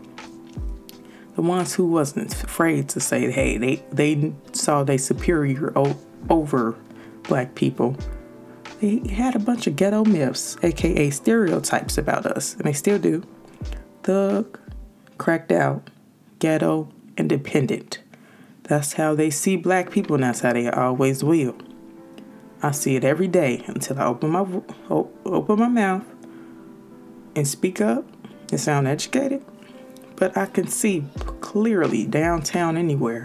the 1.34 1.42
ones 1.42 1.75
who 1.75 1.87
wasn't 1.87 2.32
afraid 2.44 2.88
to 2.90 3.00
say, 3.00 3.30
hey, 3.30 3.56
they, 3.56 3.82
they 3.90 4.32
saw 4.52 4.84
they 4.84 4.99
superior 4.99 5.73
o- 5.76 5.99
over 6.30 6.76
black 7.25 7.54
people 7.54 7.96
they 8.84 9.14
had 9.14 9.34
a 9.34 9.38
bunch 9.38 9.66
of 9.66 9.76
ghetto 9.76 10.04
myths, 10.04 10.58
aka 10.62 11.08
stereotypes 11.08 11.96
about 11.96 12.26
us, 12.26 12.54
and 12.54 12.64
they 12.64 12.74
still 12.74 12.98
do. 12.98 13.22
Thug, 14.02 14.58
cracked 15.16 15.50
out, 15.50 15.88
ghetto, 16.38 16.90
independent. 17.16 18.00
That's 18.64 18.94
how 18.94 19.14
they 19.14 19.30
see 19.30 19.56
black 19.56 19.90
people, 19.90 20.16
and 20.16 20.24
that's 20.24 20.40
how 20.40 20.52
they 20.52 20.68
always 20.68 21.24
will. 21.24 21.56
I 22.62 22.72
see 22.72 22.96
it 22.96 23.04
every 23.04 23.26
day 23.28 23.64
until 23.66 23.98
I 23.98 24.04
open 24.04 24.30
my 24.30 24.40
open 24.90 25.58
my 25.58 25.68
mouth 25.68 26.04
and 27.34 27.48
speak 27.48 27.80
up 27.80 28.04
and 28.50 28.60
sound 28.60 28.86
educated. 28.86 29.42
But 30.16 30.36
I 30.36 30.44
can 30.44 30.68
see 30.68 31.04
clearly 31.40 32.06
downtown 32.06 32.76
anywhere 32.76 33.24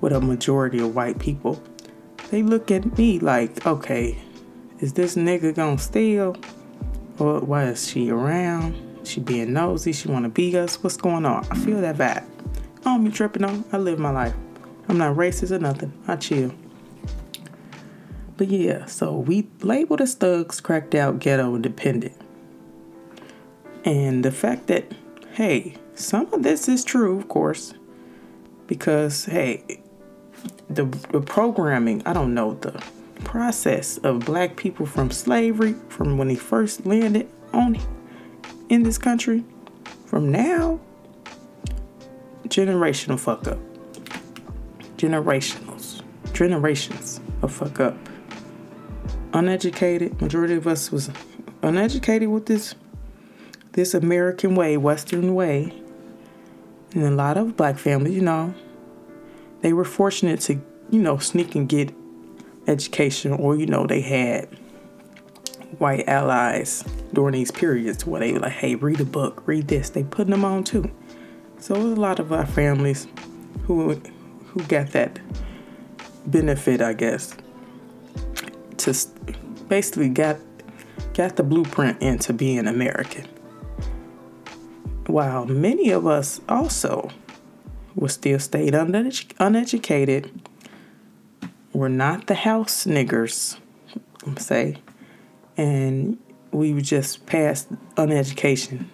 with 0.00 0.12
a 0.12 0.20
majority 0.20 0.80
of 0.80 0.96
white 0.96 1.20
people. 1.20 1.62
They 2.30 2.42
look 2.42 2.72
at 2.72 2.98
me 2.98 3.20
like, 3.20 3.64
okay, 3.64 4.18
is 4.80 4.92
this 4.92 5.16
nigga 5.16 5.54
gonna 5.54 5.78
steal? 5.78 6.36
Or 7.18 7.40
why 7.40 7.64
is 7.64 7.88
she 7.88 8.10
around? 8.10 8.76
She 9.04 9.20
being 9.20 9.52
nosy? 9.52 9.92
She 9.92 10.08
wanna 10.08 10.28
be 10.28 10.56
us? 10.56 10.82
What's 10.82 10.96
going 10.96 11.26
on? 11.26 11.46
I 11.50 11.58
feel 11.58 11.80
that 11.80 11.96
vibe. 11.96 12.24
I 12.80 12.84
don't 12.84 13.04
be 13.04 13.10
tripping 13.10 13.44
on. 13.44 13.64
I 13.72 13.78
live 13.78 13.98
my 13.98 14.10
life. 14.10 14.34
I'm 14.88 14.98
not 14.98 15.16
racist 15.16 15.50
or 15.50 15.58
nothing. 15.58 15.92
I 16.06 16.16
chill. 16.16 16.52
But 18.36 18.48
yeah, 18.48 18.86
so 18.86 19.16
we 19.16 19.48
labeled 19.62 20.00
as 20.00 20.14
thugs, 20.14 20.60
cracked 20.60 20.94
out, 20.94 21.18
ghetto, 21.18 21.54
and 21.54 21.62
dependent. 21.62 22.14
And 23.84 24.24
the 24.24 24.30
fact 24.30 24.68
that, 24.68 24.92
hey, 25.32 25.74
some 25.94 26.32
of 26.32 26.44
this 26.44 26.68
is 26.68 26.84
true, 26.84 27.18
of 27.18 27.28
course, 27.28 27.74
because, 28.68 29.24
hey, 29.24 29.80
the, 30.70 30.84
the 31.10 31.20
programming, 31.20 32.02
I 32.06 32.12
don't 32.12 32.32
know, 32.32 32.54
the 32.54 32.80
process 33.24 33.98
of 33.98 34.20
black 34.20 34.56
people 34.56 34.86
from 34.86 35.10
slavery, 35.10 35.74
from 35.88 36.18
when 36.18 36.28
they 36.28 36.36
first 36.36 36.86
landed 36.86 37.28
on 37.52 37.78
in 38.68 38.82
this 38.82 38.98
country, 38.98 39.44
from 40.06 40.30
now, 40.30 40.80
generational 42.48 43.18
fuck 43.18 43.46
up. 43.46 43.58
Generationals. 44.96 46.02
Generations 46.32 47.20
of 47.42 47.52
fuck 47.52 47.80
up. 47.80 47.96
Uneducated, 49.32 50.20
majority 50.20 50.54
of 50.54 50.66
us 50.66 50.90
was 50.90 51.10
uneducated 51.62 52.28
with 52.28 52.46
this 52.46 52.74
this 53.72 53.94
American 53.94 54.54
way, 54.56 54.76
Western 54.76 55.34
way. 55.34 55.72
And 56.94 57.04
a 57.04 57.10
lot 57.10 57.36
of 57.36 57.56
black 57.56 57.78
families, 57.78 58.14
you 58.14 58.22
know, 58.22 58.54
they 59.60 59.72
were 59.72 59.84
fortunate 59.84 60.40
to, 60.42 60.60
you 60.90 61.00
know, 61.00 61.18
sneak 61.18 61.54
and 61.54 61.68
get 61.68 61.92
education, 62.68 63.32
or 63.32 63.56
you 63.56 63.66
know, 63.66 63.86
they 63.86 64.00
had 64.00 64.48
white 65.78 66.08
allies 66.08 66.84
during 67.12 67.32
these 67.32 67.50
periods 67.50 68.06
where 68.06 68.20
they 68.20 68.32
were 68.32 68.40
like, 68.40 68.52
hey, 68.52 68.74
read 68.74 69.00
a 69.00 69.04
book, 69.04 69.42
read 69.46 69.68
this. 69.68 69.90
They 69.90 70.02
putting 70.02 70.30
them 70.30 70.44
on 70.44 70.64
too. 70.64 70.90
So 71.58 71.74
there's 71.74 71.98
a 71.98 72.00
lot 72.00 72.20
of 72.20 72.32
our 72.32 72.46
families 72.46 73.06
who 73.64 73.94
who 74.46 74.62
got 74.64 74.88
that 74.88 75.18
benefit, 76.26 76.80
I 76.80 76.92
guess, 76.92 77.34
to 78.78 78.94
basically 79.68 80.08
got 80.08 80.36
got 81.14 81.36
the 81.36 81.42
blueprint 81.42 82.00
into 82.00 82.32
being 82.32 82.66
American. 82.66 83.26
While 85.06 85.46
many 85.46 85.90
of 85.90 86.06
us 86.06 86.40
also 86.48 87.10
was 87.94 88.14
still 88.14 88.38
stayed 88.38 88.74
unedu- 88.74 89.32
uneducated. 89.40 90.30
We're 91.78 91.86
not 91.86 92.26
the 92.26 92.34
house 92.34 92.86
niggers, 92.86 93.56
I'm 94.26 94.36
say, 94.36 94.78
and 95.56 96.18
we 96.50 96.74
were 96.74 96.80
just 96.80 97.24
past 97.26 97.72
uneducation, 97.94 98.86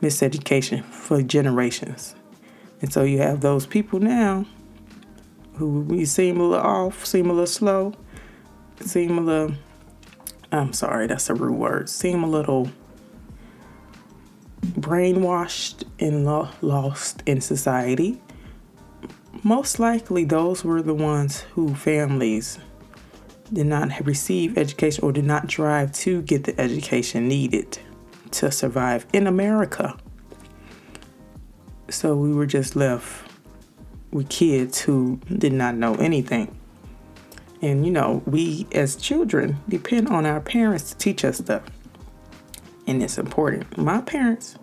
miseducation 0.00 0.84
for 0.84 1.20
generations. 1.20 2.14
And 2.80 2.92
so 2.92 3.02
you 3.02 3.18
have 3.18 3.40
those 3.40 3.66
people 3.66 3.98
now 3.98 4.46
who 5.54 5.80
we 5.80 6.04
seem 6.04 6.38
a 6.38 6.44
little 6.44 6.64
off, 6.64 7.04
seem 7.04 7.26
a 7.28 7.32
little 7.32 7.44
slow, 7.44 7.92
seem 8.78 9.18
a 9.18 9.20
little, 9.20 9.56
I'm 10.52 10.72
sorry, 10.74 11.08
that's 11.08 11.28
a 11.28 11.34
rude 11.34 11.56
word, 11.56 11.90
seem 11.90 12.22
a 12.22 12.28
little 12.28 12.70
brainwashed 14.60 15.82
and 15.98 16.24
lo- 16.24 16.50
lost 16.60 17.24
in 17.26 17.40
society. 17.40 18.22
Most 19.44 19.80
likely, 19.80 20.24
those 20.24 20.64
were 20.64 20.82
the 20.82 20.94
ones 20.94 21.40
who 21.40 21.74
families 21.74 22.60
did 23.52 23.66
not 23.66 24.06
receive 24.06 24.56
education 24.56 25.04
or 25.04 25.12
did 25.12 25.24
not 25.24 25.48
drive 25.48 25.92
to 25.92 26.22
get 26.22 26.44
the 26.44 26.58
education 26.60 27.26
needed 27.26 27.78
to 28.30 28.52
survive 28.52 29.04
in 29.12 29.26
America. 29.26 29.96
So 31.88 32.16
we 32.16 32.32
were 32.32 32.46
just 32.46 32.76
left 32.76 33.30
with 34.12 34.28
kids 34.28 34.80
who 34.80 35.20
did 35.38 35.52
not 35.52 35.74
know 35.74 35.94
anything. 35.96 36.56
And 37.60 37.84
you 37.84 37.90
know, 37.90 38.22
we 38.26 38.66
as 38.72 38.94
children 38.94 39.58
depend 39.68 40.08
on 40.08 40.24
our 40.24 40.40
parents 40.40 40.90
to 40.90 40.98
teach 40.98 41.24
us 41.24 41.38
stuff. 41.38 41.62
And 42.86 43.02
it's 43.02 43.18
important. 43.18 43.76
My 43.76 44.00
parents 44.00 44.56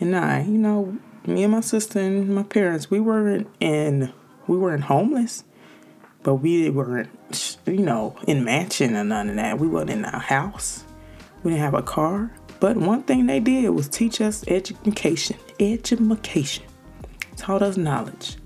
and 0.00 0.16
I, 0.16 0.42
you 0.42 0.58
know, 0.58 0.98
me 1.26 1.44
and 1.44 1.52
my 1.52 1.60
sister 1.60 1.98
and 1.98 2.34
my 2.34 2.42
parents, 2.42 2.90
we 2.90 3.00
weren't 3.00 3.48
in 3.60 4.12
we 4.46 4.56
weren't 4.56 4.84
homeless, 4.84 5.44
but 6.22 6.36
we 6.36 6.70
weren't 6.70 7.10
you 7.66 7.78
know, 7.78 8.16
in 8.26 8.44
mansion 8.44 8.96
or 8.96 9.04
none 9.04 9.30
of 9.30 9.36
that. 9.36 9.58
We 9.58 9.68
weren't 9.68 9.90
in 9.90 10.04
our 10.04 10.20
house. 10.20 10.84
We 11.42 11.52
didn't 11.52 11.62
have 11.62 11.74
a 11.74 11.82
car. 11.82 12.32
But 12.58 12.76
one 12.76 13.02
thing 13.04 13.26
they 13.26 13.40
did 13.40 13.70
was 13.70 13.88
teach 13.88 14.20
us 14.20 14.44
education. 14.48 15.36
Education. 15.58 16.64
Taught 17.36 17.62
us 17.62 17.76
knowledge. 17.76 18.36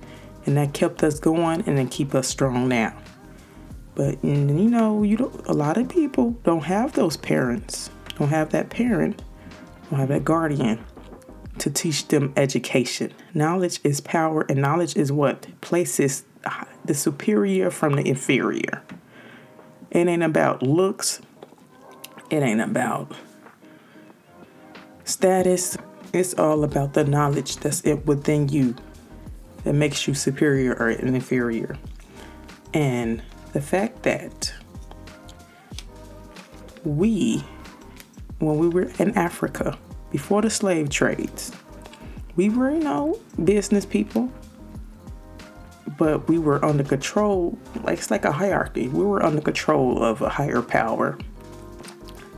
And 0.47 0.57
that 0.57 0.75
kept 0.75 1.03
us 1.03 1.19
going 1.19 1.63
and 1.67 1.79
then 1.79 1.89
keep 1.89 2.15
us 2.15 2.29
strong 2.29 2.69
now. 2.69 2.97
But 3.95 4.23
you 4.23 4.35
know, 4.35 5.03
you 5.03 5.17
don't, 5.17 5.47
a 5.47 5.53
lot 5.53 5.79
of 5.79 5.89
people 5.89 6.33
don't 6.43 6.65
have 6.65 6.93
those 6.93 7.17
parents, 7.17 7.91
don't 8.19 8.29
have 8.29 8.51
that 8.51 8.69
parent, 8.69 9.23
don't 9.89 10.01
have 10.01 10.09
that 10.09 10.25
guardian 10.25 10.85
to 11.59 11.71
teach 11.71 12.09
them 12.09 12.33
education. 12.37 13.13
Knowledge 13.33 13.81
is 13.85 14.01
power, 14.01 14.43
and 14.49 14.61
knowledge 14.61 14.97
is 14.97 15.13
what 15.13 15.47
places 15.61 16.25
the 16.85 16.95
superior 16.95 17.71
from 17.71 17.95
the 17.95 18.07
inferior. 18.07 18.83
It 19.91 20.07
ain't 20.07 20.23
about 20.23 20.63
looks, 20.63 21.21
it 22.31 22.43
ain't 22.43 22.61
about 22.61 23.15
status. 25.05 25.77
It's 26.13 26.35
all 26.35 26.63
about 26.63 26.95
the 26.95 27.05
knowledge 27.05 27.57
that's 27.57 27.83
within 28.05 28.49
you 28.49 28.77
that 29.65 29.75
makes 29.75 30.07
you 30.07 30.15
superior 30.15 30.75
or 30.75 30.91
inferior. 30.91 31.77
And 32.73 33.23
the 33.53 33.61
fact 33.61 34.03
that 34.05 34.53
we, 36.85 37.45
when 38.39 38.59
we 38.59 38.69
were 38.69 38.91
in 38.99 39.17
Africa, 39.17 39.79
before 40.15 40.43
the 40.43 40.49
slave 40.49 40.91
trades, 40.91 41.51
we 42.37 42.49
were, 42.49 42.71
you 42.71 42.79
know, 42.79 43.19
business 43.43 43.85
people, 43.85 44.31
but 45.99 46.29
we 46.29 46.39
were 46.39 46.65
under 46.65 46.85
control. 46.85 47.59
Like 47.83 47.99
it's 47.99 48.13
like 48.13 48.25
a 48.25 48.31
hierarchy. 48.31 48.87
We 48.87 49.05
were 49.05 49.25
under 49.25 49.41
control 49.41 50.05
of 50.05 50.23
a 50.23 50.29
higher 50.29 50.63
power. 50.63 51.19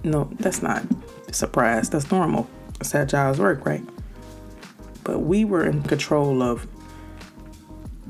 No, 0.04 0.30
that's 0.40 0.62
not 0.62 0.84
surprise. 1.32 1.90
That's 1.90 2.10
normal. 2.10 2.48
That's 2.78 2.92
how 2.92 3.04
jobs 3.04 3.38
work, 3.38 3.66
right? 3.66 3.84
But 5.04 5.18
we 5.18 5.44
were 5.44 5.66
in 5.66 5.82
control 5.82 6.42
of 6.42 6.66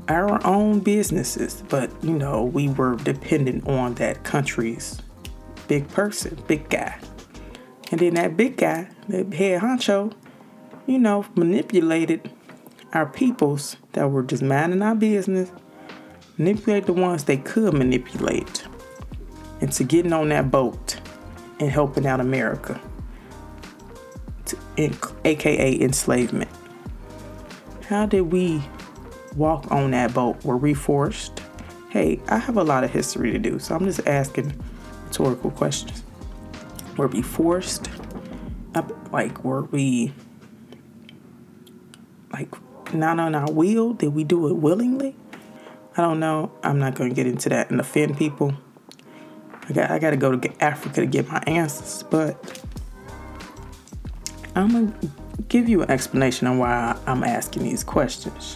our 0.07 0.39
own 0.47 0.79
businesses, 0.79 1.61
but 1.67 1.91
you 2.01 2.17
know, 2.17 2.41
we 2.41 2.69
were 2.69 2.95
dependent 2.95 3.67
on 3.67 3.95
that 3.95 4.23
country's 4.23 5.01
big 5.67 5.89
person, 5.89 6.41
big 6.47 6.69
guy. 6.69 6.97
And 7.91 8.01
then 8.01 8.15
that 8.15 8.35
big 8.35 8.57
guy, 8.57 8.89
that 9.07 9.33
head 9.33 9.61
honcho, 9.61 10.13
you 10.85 10.99
know, 10.99 11.25
manipulated 11.35 12.29
our 12.93 13.05
peoples 13.05 13.77
that 13.93 14.09
were 14.09 14.23
just 14.23 14.43
minding 14.43 14.81
our 14.81 14.95
business, 14.95 15.51
manipulate 16.37 16.85
the 16.85 16.93
ones 16.93 17.23
they 17.23 17.37
could 17.37 17.73
manipulate 17.73 18.65
into 19.61 19.83
getting 19.83 20.13
on 20.13 20.29
that 20.29 20.51
boat 20.51 20.99
and 21.59 21.69
helping 21.69 22.05
out 22.05 22.19
America, 22.19 22.79
to, 24.45 24.57
in, 24.75 24.95
aka 25.25 25.81
enslavement. 25.81 26.49
How 27.87 28.05
did 28.05 28.31
we 28.31 28.61
walk 29.35 29.71
on 29.71 29.91
that 29.91 30.13
boat? 30.13 30.43
Were 30.43 30.57
we 30.57 30.73
forced? 30.73 31.41
Hey, 31.89 32.19
I 32.27 32.37
have 32.37 32.57
a 32.57 32.63
lot 32.63 32.83
of 32.83 32.91
history 32.91 33.31
to 33.31 33.39
do, 33.39 33.59
so 33.59 33.75
I'm 33.75 33.85
just 33.85 34.05
asking 34.05 34.53
rhetorical 35.05 35.51
questions. 35.51 36.03
Were 36.97 37.07
we 37.07 37.21
forced? 37.21 37.89
Like, 39.11 39.43
were 39.43 39.63
we 39.63 40.13
like 42.33 42.49
not 42.93 43.19
on 43.19 43.35
our 43.35 43.51
will? 43.51 43.93
Did 43.93 44.09
we 44.09 44.23
do 44.23 44.47
it 44.47 44.55
willingly? 44.55 45.15
I 45.95 46.01
don't 46.01 46.19
know. 46.19 46.51
I'm 46.63 46.79
not 46.79 46.95
going 46.95 47.09
to 47.09 47.15
get 47.15 47.25
into 47.25 47.49
that 47.49 47.71
and 47.71 47.79
offend 47.79 48.17
people. 48.17 48.53
I 49.69 49.73
got 49.73 49.91
I 49.91 49.99
got 49.99 50.11
to 50.11 50.17
go 50.17 50.35
to 50.35 50.63
Africa 50.63 51.01
to 51.01 51.05
get 51.05 51.27
my 51.27 51.43
answers, 51.45 52.03
but 52.09 52.61
I'm 54.55 54.71
gonna 54.71 54.93
give 55.49 55.67
you 55.67 55.83
an 55.83 55.91
explanation 55.91 56.47
on 56.47 56.57
why 56.57 56.97
I'm 57.05 57.23
asking 57.23 57.63
these 57.63 57.83
questions. 57.83 58.55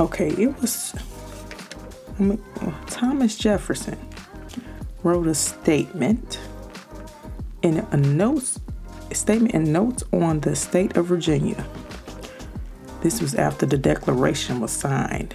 Okay, 0.00 0.30
it 0.30 0.60
was 0.60 0.94
Thomas 2.88 3.36
Jefferson 3.36 3.98
wrote 5.02 5.26
a 5.26 5.34
statement 5.34 6.38
in 7.62 7.78
a 7.90 7.96
notes 7.96 8.60
statement 9.12 9.54
and 9.54 9.72
notes 9.72 10.02
on 10.12 10.40
the 10.40 10.56
state 10.56 10.96
of 10.96 11.06
Virginia. 11.06 11.66
This 13.02 13.20
was 13.20 13.34
after 13.34 13.66
the 13.66 13.76
Declaration 13.76 14.60
was 14.60 14.70
signed. 14.70 15.34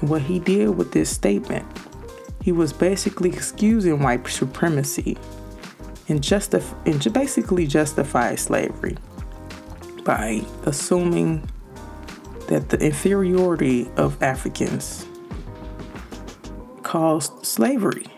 What 0.00 0.22
he 0.22 0.38
did 0.38 0.76
with 0.76 0.92
this 0.92 1.08
statement, 1.08 1.64
he 2.42 2.52
was 2.52 2.72
basically 2.72 3.30
excusing 3.30 4.02
white 4.02 4.26
supremacy 4.26 5.16
and, 6.08 6.20
justif- 6.20 6.74
and 6.84 7.12
basically 7.12 7.66
justify 7.66 8.34
slavery 8.34 8.96
by 10.04 10.44
assuming 10.64 11.48
that 12.48 12.68
the 12.68 12.78
inferiority 12.78 13.88
of 13.96 14.20
Africans 14.22 15.06
caused 16.82 17.46
slavery. 17.46 18.11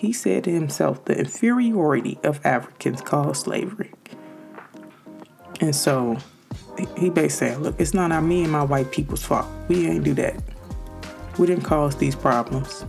He 0.00 0.14
said 0.14 0.44
to 0.44 0.50
himself, 0.50 1.04
the 1.04 1.18
inferiority 1.18 2.18
of 2.24 2.40
Africans 2.46 3.02
caused 3.02 3.42
slavery. 3.42 3.92
And 5.60 5.76
so 5.76 6.16
he 6.96 7.10
basically 7.10 7.28
said, 7.28 7.60
look, 7.60 7.78
it's 7.78 7.92
not 7.92 8.10
our 8.10 8.22
me 8.22 8.44
and 8.44 8.50
my 8.50 8.64
white 8.64 8.92
people's 8.92 9.22
fault. 9.22 9.46
We 9.68 9.86
ain't 9.86 10.04
do 10.04 10.14
that. 10.14 10.42
We 11.36 11.46
didn't 11.46 11.64
cause 11.64 11.96
these 11.96 12.14
problems. 12.16 12.86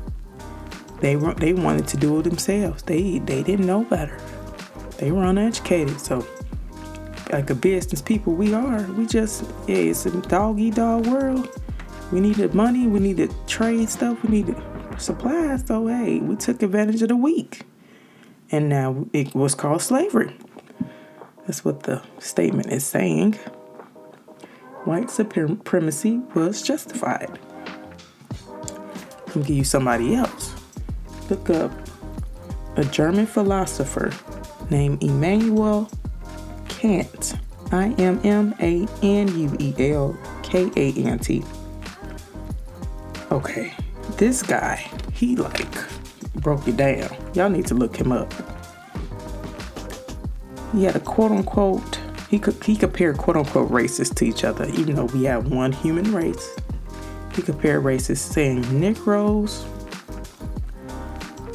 They 1.01 1.15
they 1.15 1.51
wanted 1.51 1.85
to 1.89 1.97
do 1.97 2.17
it 2.17 2.23
themselves. 2.23 2.83
They 2.83 3.19
they 3.19 3.43
didn't 3.43 3.65
know 3.65 3.83
better. 3.83 4.17
They 4.97 5.11
were 5.11 5.25
uneducated. 5.25 5.99
So 5.99 6.25
like 7.33 7.49
a 7.49 7.55
business 7.55 8.01
people 8.01 8.35
we 8.35 8.53
are, 8.53 8.83
we 8.93 9.05
just 9.05 9.43
yeah, 9.67 9.75
it's 9.75 10.05
a 10.05 10.11
dog 10.29 10.61
eat 10.61 10.75
dog 10.75 11.07
world. 11.07 11.49
We 12.13 12.21
needed 12.21 12.53
money, 12.53 12.87
we 12.87 13.01
needed 13.01 13.33
trade 13.47 13.89
stuff, 13.89 14.23
we 14.23 14.29
needed 14.29 14.55
supplies. 15.01 15.65
So 15.65 15.87
hey, 15.87 16.19
we 16.19 16.35
took 16.35 16.61
advantage 16.63 17.01
of 17.01 17.09
the 17.09 17.15
weak. 17.15 17.63
And 18.51 18.69
now 18.69 19.05
it 19.13 19.33
was 19.33 19.55
called 19.55 19.81
slavery. 19.81 20.35
That's 21.45 21.65
what 21.65 21.83
the 21.83 22.01
statement 22.19 22.71
is 22.71 22.85
saying. 22.85 23.33
White 24.83 25.09
supremacy 25.09 26.21
was 26.33 26.61
justified. 26.61 27.39
Let 29.27 29.35
me 29.35 29.43
give 29.43 29.57
you 29.57 29.63
somebody 29.63 30.15
else. 30.15 30.53
Look 31.29 31.49
up 31.49 31.71
a 32.75 32.83
German 32.85 33.25
philosopher 33.25 34.11
named 34.69 35.03
Immanuel 35.03 35.89
Kant. 36.67 37.35
I 37.71 37.95
M 37.97 38.19
M 38.23 38.53
A 38.59 38.87
N 39.01 39.27
U 39.39 39.55
E 39.59 39.73
L 39.93 40.17
K 40.43 40.69
A 40.75 40.93
N 40.93 41.19
T. 41.19 41.43
Okay, 43.31 43.73
this 44.21 44.43
guy, 44.43 44.75
he 45.13 45.35
like 45.35 45.73
broke 46.35 46.67
it 46.67 46.77
down. 46.77 47.09
Y'all 47.33 47.49
need 47.49 47.65
to 47.65 47.73
look 47.73 47.95
him 47.95 48.11
up. 48.11 48.31
He 50.73 50.83
had 50.83 50.95
a 50.95 50.99
quote 50.99 51.31
unquote 51.31 51.99
he 52.29 52.37
could 52.37 52.63
he 52.63 52.75
compared 52.75 53.17
quote 53.17 53.35
unquote 53.35 53.71
races 53.71 54.11
to 54.11 54.23
each 54.23 54.43
other, 54.43 54.65
even 54.75 54.95
though 54.95 55.05
we 55.05 55.23
have 55.23 55.51
one 55.51 55.71
human 55.71 56.13
race. 56.13 56.55
He 57.33 57.41
compared 57.41 57.83
races, 57.83 58.21
saying 58.21 58.61
Negroes 58.79 59.65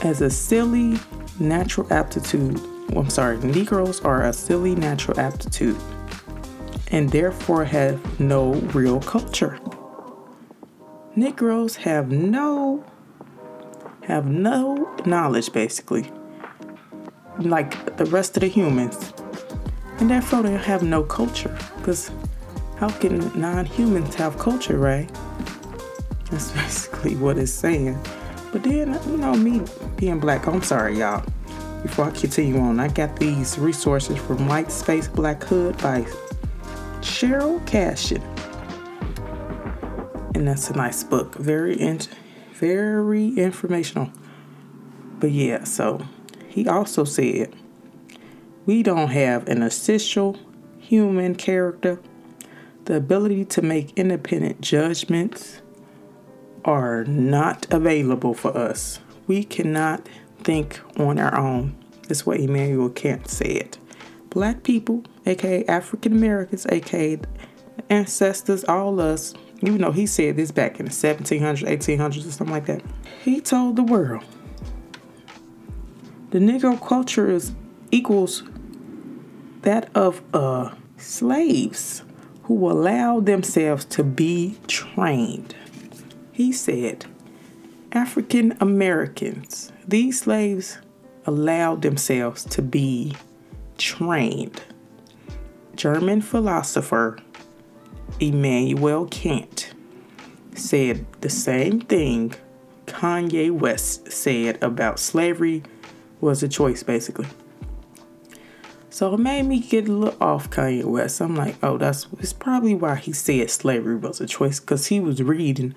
as 0.03 0.21
a 0.21 0.29
silly 0.29 0.99
natural 1.39 1.87
aptitude. 1.93 2.61
Well, 2.91 3.05
I'm 3.05 3.11
sorry, 3.11 3.39
Negroes 3.39 4.01
are 4.01 4.25
a 4.25 4.33
silly 4.33 4.75
natural 4.75 5.21
aptitude 5.21 5.77
and 6.91 7.11
therefore 7.11 7.65
have 7.65 8.19
no 8.19 8.55
real 8.75 8.99
culture. 9.03 9.61
Negroes 11.19 11.77
have 11.77 12.11
no 12.11 12.85
have 14.03 14.27
no 14.27 14.95
knowledge 15.07 15.51
basically. 15.51 16.13
Like 17.39 17.97
the 17.97 18.05
rest 18.05 18.37
of 18.37 18.43
the 18.43 18.49
humans. 18.49 19.15
And 19.99 20.11
therefore 20.11 20.43
they 20.43 20.53
have 20.53 20.83
no 20.83 21.03
culture 21.03 21.57
because 21.79 22.11
how 22.77 22.91
can 22.91 23.33
non-humans 23.41 24.15
have 24.17 24.37
culture 24.39 24.77
right? 24.77 25.11
That's 26.31 26.53
basically 26.61 27.17
what 27.17 27.39
it's 27.39 27.51
saying. 27.51 27.99
But 28.53 28.63
then 28.65 29.01
you 29.07 29.17
know 29.17 29.35
me 29.35 29.63
being 29.97 30.21
black 30.21 30.47
i'm 30.47 30.61
sorry 30.61 30.99
y'all. 30.99 31.25
Before 31.81 32.05
i 32.05 32.11
continue 32.11 32.61
on 32.61 32.79
i 32.79 32.89
got 32.89 33.17
these 33.19 33.59
resources 33.59 34.19
from 34.19 34.47
white 34.47 34.71
space 34.71 35.09
black 35.09 35.43
hood 35.45 35.79
by 35.79 36.03
Sheryll 37.01 37.67
Cashin 37.67 38.23
and 40.37 40.49
that's 40.49 40.71
a 40.71 40.77
nice 40.77 41.03
book. 41.03 41.35
Very 41.37 41.75
in- 41.77 42.01
very 42.55 43.29
informational. 43.37 44.11
But 45.19 45.31
yeah 45.31 45.65
so 45.65 46.07
he 46.49 46.69
also 46.69 47.05
said 47.05 47.55
we 48.67 48.83
don't 48.83 49.09
have 49.09 49.49
an 49.49 49.63
essential 49.63 50.39
human 50.79 51.35
character. 51.35 52.01
The 52.85 52.97
ability 52.97 53.45
to 53.47 53.63
make 53.63 53.93
independent 53.97 54.61
judgments 54.61 55.61
are 56.65 57.05
not 57.05 57.67
available 57.73 58.35
for 58.35 58.57
us. 58.57 59.01
We 59.27 59.45
cannot 59.45 60.09
think 60.43 60.81
on 60.99 61.19
our 61.19 61.37
own. 61.37 61.77
That's 62.09 62.25
what 62.25 62.39
Immanuel 62.39 62.91
Kant 62.91 63.29
said. 63.29 63.79
Black 64.31 64.63
people 64.63 65.05
aka 65.27 65.65
african 65.67 66.13
americans 66.13 66.67
aka 66.67 67.19
ancestors 67.91 68.65
all 68.65 69.01
us 69.01 69.35
even 69.63 69.81
though 69.81 69.93
he 69.93 70.07
said 70.07 70.37
this 70.37 70.51
back 70.51 70.79
in 70.79 70.87
the 70.87 70.93
1700s 70.93 71.67
1800s 71.67 72.27
or 72.27 72.31
something 72.31 72.55
like 72.55 72.67
that 72.67 72.83
he 73.23 73.41
told 73.41 73.77
the 73.77 73.83
world 73.83 74.25
the 76.31 76.39
negro 76.39 76.81
culture 76.81 77.31
is 77.31 77.53
equals 77.91 78.43
that 79.63 79.89
of 79.95 80.23
uh, 80.35 80.75
slaves 80.97 82.03
who 82.45 82.71
allow 82.71 83.19
themselves 83.19 83.85
to 83.85 84.05
be 84.05 84.57
trained. 84.69 85.55
He 86.33 86.53
said, 86.53 87.07
African 87.93 88.57
Americans, 88.61 89.73
these 89.87 90.21
slaves 90.21 90.79
allowed 91.27 91.83
themselves 91.83 92.45
to 92.45 92.63
be 92.63 93.17
trained. 93.79 94.63
German 95.75 96.21
philosopher 96.21 97.19
Immanuel 98.21 99.07
Kant 99.07 99.73
said 100.55 101.05
the 101.21 101.29
same 101.29 101.81
thing 101.81 102.35
Kanye 102.87 103.51
West 103.51 104.11
said 104.11 104.63
about 104.63 104.99
slavery 104.99 105.63
was 106.21 106.43
a 106.43 106.49
choice, 106.49 106.83
basically. 106.83 107.27
So 108.89 109.13
it 109.13 109.19
made 109.19 109.43
me 109.43 109.61
get 109.61 109.89
a 109.89 109.93
little 109.93 110.23
off 110.23 110.49
Kanye 110.49 110.85
West. 110.85 111.21
I'm 111.21 111.37
like, 111.37 111.57
oh, 111.63 111.77
that's 111.77 112.07
it's 112.19 112.33
probably 112.33 112.75
why 112.75 112.95
he 112.95 113.13
said 113.13 113.51
slavery 113.51 113.97
was 113.97 114.21
a 114.21 114.27
choice, 114.27 114.61
because 114.61 114.87
he 114.87 115.01
was 115.01 115.23
reading 115.23 115.75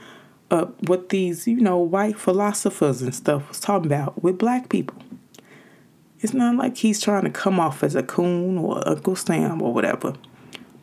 up 0.49 0.81
what 0.87 1.09
these, 1.09 1.45
you 1.45 1.59
know, 1.59 1.77
white 1.77 2.17
philosophers 2.17 3.01
and 3.01 3.13
stuff 3.13 3.49
was 3.49 3.59
talking 3.59 3.87
about 3.87 4.23
with 4.23 4.37
black 4.37 4.69
people. 4.69 4.97
It's 6.21 6.33
not 6.33 6.55
like 6.55 6.77
he's 6.77 7.01
trying 7.01 7.23
to 7.23 7.29
come 7.29 7.59
off 7.59 7.83
as 7.83 7.95
a 7.95 8.03
coon 8.03 8.57
or 8.57 8.87
Uncle 8.87 9.15
Sam 9.15 9.61
or 9.61 9.73
whatever. 9.73 10.13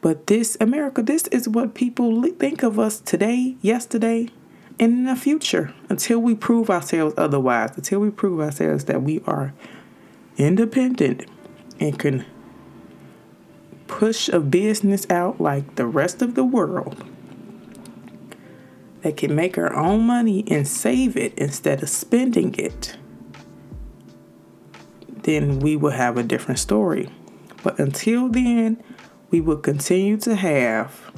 But 0.07 0.29
this, 0.29 0.57
America, 0.61 1.03
this 1.03 1.27
is 1.33 1.49
what 1.49 1.75
people 1.75 2.23
think 2.39 2.63
of 2.63 2.79
us 2.79 3.01
today, 3.01 3.57
yesterday, 3.61 4.29
and 4.79 4.93
in 4.93 5.05
the 5.07 5.17
future 5.17 5.75
until 5.89 6.21
we 6.21 6.37
prove 6.37 6.71
ourselves 6.71 7.15
otherwise, 7.19 7.73
until 7.77 7.99
we 7.99 8.11
prove 8.11 8.39
ourselves 8.39 8.85
that 8.85 9.03
we 9.03 9.21
are 9.27 9.53
independent 10.37 11.29
and 11.81 11.99
can 11.99 12.25
push 13.89 14.29
a 14.29 14.39
business 14.39 15.11
out 15.11 15.41
like 15.41 15.75
the 15.75 15.87
rest 15.87 16.23
of 16.23 16.37
the 16.37 16.45
world 16.45 17.05
that 19.03 19.17
can 19.17 19.35
make 19.35 19.59
our 19.59 19.75
own 19.75 20.07
money 20.07 20.45
and 20.49 20.69
save 20.69 21.17
it 21.17 21.35
instead 21.37 21.83
of 21.83 21.89
spending 21.89 22.55
it, 22.61 22.97
then 25.09 25.59
we 25.59 25.75
will 25.75 25.91
have 25.91 26.17
a 26.17 26.23
different 26.23 26.61
story. 26.61 27.09
But 27.65 27.81
until 27.81 28.29
then, 28.29 28.81
we 29.31 29.41
will 29.41 29.57
continue 29.57 30.17
to 30.19 30.35
have 30.37 31.11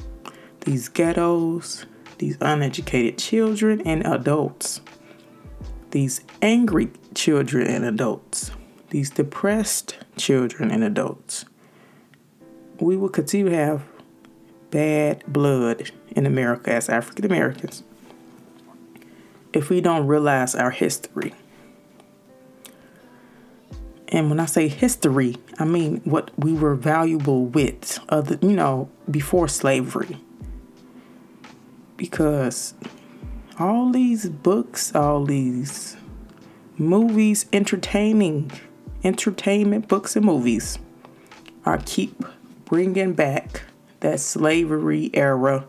these 0.61 0.89
ghettos, 0.89 1.85
these 2.17 2.37
uneducated 2.41 3.17
children 3.17 3.81
and 3.81 4.05
adults, 4.05 4.81
these 5.91 6.21
angry 6.41 6.91
children 7.15 7.67
and 7.67 7.85
adults, 7.85 8.51
these 8.89 9.09
depressed 9.09 9.97
children 10.17 10.71
and 10.71 10.83
adults. 10.83 11.45
We 12.79 12.97
will 12.97 13.09
continue 13.09 13.49
to 13.49 13.55
have 13.55 13.83
bad 14.71 15.23
blood 15.27 15.91
in 16.15 16.25
America 16.25 16.73
as 16.73 16.89
African 16.89 17.25
Americans 17.25 17.83
if 19.53 19.69
we 19.69 19.81
don't 19.81 20.07
realize 20.07 20.55
our 20.55 20.71
history. 20.71 21.33
And 24.11 24.29
when 24.29 24.39
I 24.39 24.45
say 24.45 24.67
history, 24.67 25.35
I 25.59 25.65
mean 25.65 26.01
what 26.03 26.31
we 26.37 26.53
were 26.53 26.75
valuable 26.75 27.45
with, 27.45 27.99
other, 28.09 28.39
you 28.41 28.53
know, 28.55 28.89
before 29.09 29.47
slavery. 29.47 30.17
Because 31.95 32.73
all 33.59 33.91
these 33.91 34.27
books, 34.27 34.95
all 34.95 35.25
these 35.25 35.95
movies, 36.77 37.45
entertaining, 37.53 38.51
entertainment 39.03 39.87
books 39.87 40.15
and 40.15 40.25
movies 40.25 40.79
are 41.65 41.77
keep 41.85 42.23
bringing 42.65 43.13
back 43.13 43.63
that 43.99 44.19
slavery 44.19 45.11
era. 45.13 45.67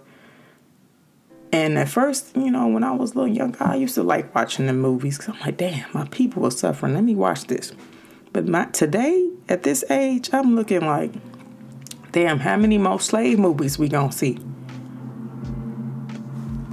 And 1.52 1.76
at 1.76 1.88
first, 1.88 2.34
you 2.36 2.50
know, 2.50 2.68
when 2.68 2.84
I 2.84 2.92
was 2.92 3.12
a 3.12 3.18
little 3.18 3.34
young, 3.34 3.56
I 3.60 3.74
used 3.74 3.96
to 3.96 4.02
like 4.02 4.34
watching 4.34 4.66
the 4.66 4.72
movies 4.72 5.18
because 5.18 5.34
I'm 5.34 5.40
like, 5.40 5.56
damn, 5.56 5.84
my 5.92 6.06
people 6.06 6.46
are 6.46 6.50
suffering. 6.50 6.94
Let 6.94 7.04
me 7.04 7.16
watch 7.16 7.44
this. 7.48 7.72
But 8.32 8.46
not 8.46 8.74
today, 8.74 9.30
at 9.48 9.64
this 9.64 9.84
age, 9.90 10.30
I'm 10.32 10.54
looking 10.54 10.86
like, 10.86 11.12
damn, 12.12 12.38
how 12.38 12.56
many 12.56 12.78
more 12.78 13.00
slave 13.00 13.38
movies 13.38 13.78
we 13.78 13.88
gonna 13.88 14.12
see? 14.12 14.34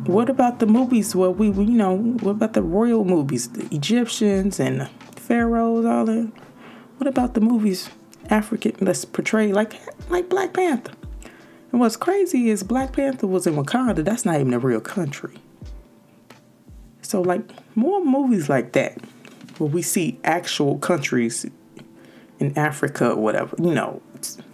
What 0.05 0.29
about 0.29 0.59
the 0.59 0.67
movies 0.67 1.15
where 1.15 1.31
we, 1.31 1.47
you 1.47 1.77
know, 1.77 1.97
what 1.97 2.31
about 2.31 2.53
the 2.53 2.61
royal 2.61 3.03
movies, 3.03 3.49
the 3.49 3.67
Egyptians 3.75 4.59
and 4.59 4.81
the 4.81 4.89
pharaohs, 5.15 5.85
all 5.85 6.05
that? 6.05 6.31
What 6.97 7.07
about 7.07 7.33
the 7.33 7.41
movies 7.41 7.89
African 8.29 8.73
that's 8.79 9.03
portrayed 9.05 9.53
like 9.53 9.73
like 10.09 10.29
Black 10.29 10.53
Panther? 10.53 10.93
And 11.71 11.81
what's 11.81 11.97
crazy 11.97 12.49
is 12.49 12.63
Black 12.63 12.93
Panther 12.93 13.27
was 13.27 13.45
in 13.45 13.55
Wakanda. 13.55 14.05
That's 14.05 14.25
not 14.25 14.39
even 14.39 14.53
a 14.53 14.59
real 14.59 14.79
country. 14.79 15.37
So 17.01 17.21
like 17.21 17.41
more 17.75 18.03
movies 18.03 18.47
like 18.47 18.73
that 18.73 18.97
where 19.59 19.69
we 19.69 19.81
see 19.81 20.19
actual 20.23 20.77
countries 20.77 21.45
in 22.39 22.57
Africa 22.57 23.11
or 23.11 23.21
whatever, 23.21 23.55
you 23.59 23.73
know, 23.73 24.01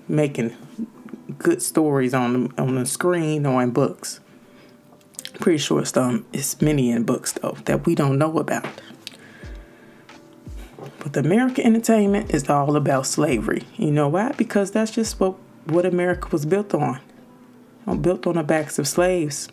making 0.07 0.55
good 1.37 1.61
stories 1.61 2.13
on 2.13 2.33
the, 2.33 2.61
on 2.61 2.75
the 2.75 2.85
screen 2.85 3.45
or 3.45 3.61
in 3.61 3.71
books. 3.71 4.19
Pretty 5.39 5.57
sure 5.57 5.81
it's 5.81 5.97
um 5.97 6.25
it's 6.31 6.61
many 6.61 6.91
in 6.91 7.03
books 7.03 7.33
though 7.33 7.57
that 7.65 7.85
we 7.85 7.95
don't 7.95 8.17
know 8.17 8.37
about. 8.37 8.67
But 10.99 11.13
the 11.13 11.21
American 11.21 11.65
entertainment 11.65 12.33
is 12.33 12.49
all 12.49 12.75
about 12.75 13.07
slavery. 13.07 13.63
You 13.77 13.91
know 13.91 14.07
why? 14.07 14.31
Because 14.33 14.71
that's 14.71 14.91
just 14.91 15.19
what 15.19 15.35
what 15.65 15.85
America 15.85 16.29
was 16.31 16.45
built 16.45 16.73
on. 16.73 16.99
Built 18.01 18.27
on 18.27 18.35
the 18.35 18.43
backs 18.43 18.79
of 18.79 18.87
slaves. 18.87 19.49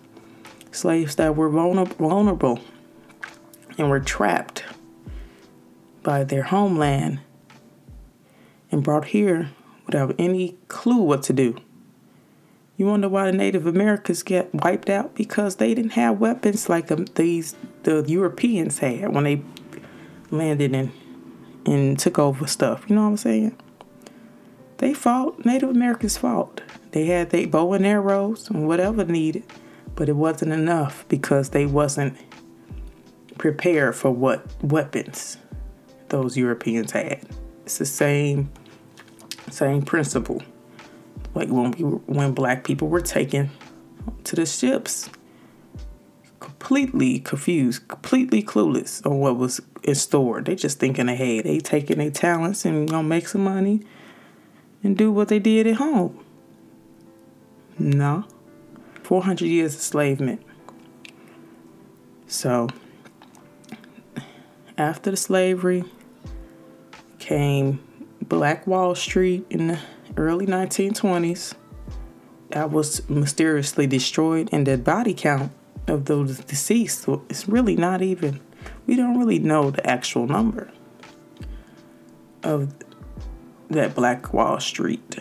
Slaves 0.70 1.16
that 1.16 1.34
were 1.34 1.48
vulnerable 1.48 2.60
and 3.76 3.90
were 3.90 4.00
trapped 4.00 4.62
by 6.02 6.24
their 6.24 6.44
homeland 6.44 7.20
and 8.70 8.82
brought 8.82 9.06
here 9.06 9.50
without 9.86 10.14
any 10.18 10.56
clue 10.68 11.02
what 11.02 11.22
to 11.24 11.32
do. 11.32 11.56
You 12.76 12.86
wonder 12.86 13.08
why 13.08 13.26
the 13.26 13.36
Native 13.36 13.66
Americans 13.66 14.22
get 14.22 14.54
wiped 14.54 14.88
out 14.88 15.14
because 15.14 15.56
they 15.56 15.74
didn't 15.74 15.92
have 15.92 16.18
weapons 16.18 16.68
like 16.68 16.86
the, 16.86 17.06
these 17.14 17.54
the 17.82 18.02
Europeans 18.06 18.78
had 18.78 19.14
when 19.14 19.24
they 19.24 19.42
landed 20.30 20.74
and 20.74 20.92
and 21.66 21.98
took 21.98 22.18
over 22.18 22.46
stuff. 22.46 22.84
You 22.88 22.96
know 22.96 23.02
what 23.02 23.08
I'm 23.08 23.16
saying? 23.18 23.56
they 24.80 24.94
fought. 24.94 25.44
Native 25.44 25.68
Americans 25.68 26.16
fought. 26.16 26.62
They 26.92 27.04
had 27.04 27.30
their 27.30 27.46
bow 27.46 27.74
and 27.74 27.86
arrows 27.86 28.48
and 28.48 28.66
whatever 28.66 29.04
needed, 29.04 29.44
but 29.94 30.08
it 30.08 30.16
wasn't 30.16 30.52
enough 30.52 31.04
because 31.08 31.50
they 31.50 31.66
wasn't 31.66 32.16
prepared 33.36 33.94
for 33.94 34.10
what 34.10 34.46
weapons 34.62 35.36
those 36.10 36.36
Europeans 36.36 36.92
had. 36.92 37.26
It's 37.64 37.78
the 37.78 37.86
same 37.86 38.50
same 39.50 39.82
principle. 39.82 40.42
Like 41.34 41.48
when 41.48 41.70
we 41.72 41.82
when 41.82 42.32
black 42.32 42.64
people 42.64 42.88
were 42.88 43.00
taken 43.00 43.50
to 44.24 44.36
the 44.36 44.46
ships, 44.46 45.08
completely 46.40 47.20
confused, 47.20 47.86
completely 47.88 48.42
clueless 48.42 49.04
on 49.06 49.18
what 49.18 49.36
was 49.36 49.60
in 49.82 49.94
store. 49.94 50.42
They 50.42 50.54
just 50.54 50.78
thinking 50.78 51.08
ahead. 51.08 51.44
They 51.44 51.58
taking 51.58 51.98
their 51.98 52.10
talents 52.10 52.64
and 52.64 52.88
gonna 52.88 53.06
make 53.06 53.28
some 53.28 53.44
money 53.44 53.82
and 54.82 54.96
do 54.96 55.12
what 55.12 55.28
they 55.28 55.38
did 55.38 55.66
at 55.66 55.76
home. 55.76 56.24
No. 57.78 58.24
400 59.02 59.46
years 59.46 59.74
of 59.74 59.80
enslavement. 59.80 60.42
So, 62.26 62.68
after 64.78 65.10
the 65.10 65.16
slavery 65.16 65.84
came 67.30 67.78
Black 68.22 68.66
Wall 68.66 68.96
Street 68.96 69.46
in 69.50 69.68
the 69.68 69.78
early 70.16 70.46
1920s. 70.46 71.54
That 72.48 72.72
was 72.72 73.08
mysteriously 73.08 73.86
destroyed, 73.86 74.48
and 74.50 74.66
the 74.66 74.76
body 74.76 75.14
count 75.14 75.52
of 75.86 76.06
those 76.06 76.40
deceased 76.40 77.06
is 77.28 77.48
really 77.48 77.76
not 77.76 78.02
even, 78.02 78.40
we 78.88 78.96
don't 78.96 79.16
really 79.16 79.38
know 79.38 79.70
the 79.70 79.88
actual 79.88 80.26
number 80.26 80.72
of 82.42 82.74
that 83.68 83.94
Black 83.94 84.32
Wall 84.32 84.58
Street. 84.58 85.20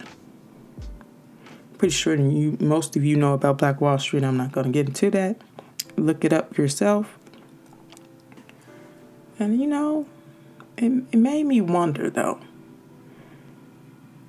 Pretty 1.78 1.94
sure 1.94 2.16
you, 2.16 2.58
most 2.60 2.96
of 2.96 3.06
you 3.06 3.18
know 3.18 3.36
about 3.36 3.60
Black 3.60 3.80
Wall 3.82 4.00
Street. 4.00 4.24
I'm 4.24 4.36
not 4.36 4.52
going 4.52 4.66
to 4.66 4.72
get 4.72 4.88
into 4.88 5.12
that. 5.12 5.40
Look 5.96 6.26
it 6.26 6.34
up 6.34 6.58
yourself. 6.58 7.20
And 9.38 9.62
you 9.62 9.68
know, 9.68 10.08
it, 10.80 11.04
it 11.12 11.18
made 11.18 11.46
me 11.46 11.62
wonder 11.62 12.10
though. 12.10 12.40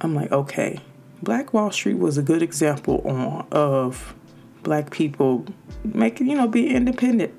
I'm 0.00 0.14
like, 0.14 0.32
okay, 0.32 0.80
Black 1.22 1.52
Wall 1.52 1.70
Street 1.70 1.98
was 1.98 2.16
a 2.16 2.22
good 2.22 2.42
example 2.42 3.02
on, 3.04 3.46
of 3.52 4.14
black 4.62 4.90
people 4.90 5.44
making, 5.84 6.28
you 6.28 6.36
know, 6.36 6.48
being 6.48 6.74
independent, 6.74 7.34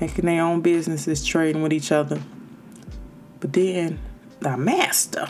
making 0.00 0.26
their 0.26 0.42
own 0.42 0.60
businesses, 0.60 1.24
trading 1.24 1.62
with 1.62 1.72
each 1.72 1.90
other. 1.90 2.20
But 3.40 3.54
then 3.54 3.98
the 4.40 4.56
master, 4.56 5.26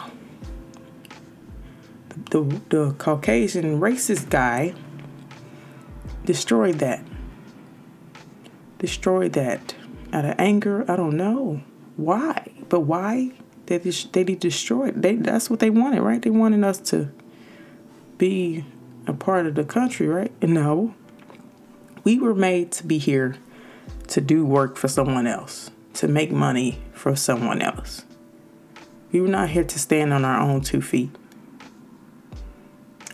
the, 2.09 2.41
the, 2.41 2.61
the 2.71 2.93
Caucasian 2.95 3.81
racist 3.81 4.29
guy, 4.29 4.75
destroyed 6.25 6.81
that. 6.81 7.05
Destroyed 8.79 9.33
that 9.35 9.75
out 10.13 10.25
of 10.25 10.35
anger. 10.39 10.85
I 10.91 10.97
don't 10.97 11.17
know 11.17 11.63
why, 11.97 12.51
but 12.69 12.81
why 12.81 13.33
they 13.67 13.79
they 13.79 14.25
destroyed. 14.25 15.03
They 15.03 15.17
that's 15.17 15.51
what 15.51 15.61
they 15.61 15.71
wanted, 15.71 16.03
right? 16.03 16.23
They 16.23 16.31
wanted 16.31 16.65
us 16.65 16.79
to 16.91 17.11
be 18.19 18.65
a 19.07 19.13
part 19.13 19.47
of 19.47 19.55
the 19.55 19.65
country, 19.65 20.07
right? 20.07 20.33
No, 20.43 20.95
we 22.05 22.19
were 22.19 22.35
made 22.35 22.73
to 22.73 22.87
be 22.87 22.99
here 22.99 23.37
to 24.09 24.21
do 24.21 24.45
work 24.45 24.77
for 24.77 24.89
someone 24.89 25.27
else, 25.27 25.71
to 25.95 26.09
make 26.09 26.31
money 26.31 26.81
for 26.93 27.17
someone 27.17 27.61
else. 27.61 28.05
We 29.13 29.21
were 29.21 29.29
not 29.29 29.51
here 29.51 29.65
to 29.65 29.79
stand 29.79 30.13
on 30.13 30.25
our 30.25 30.41
own 30.41 30.61
two 30.61 30.81
feet. 30.81 31.11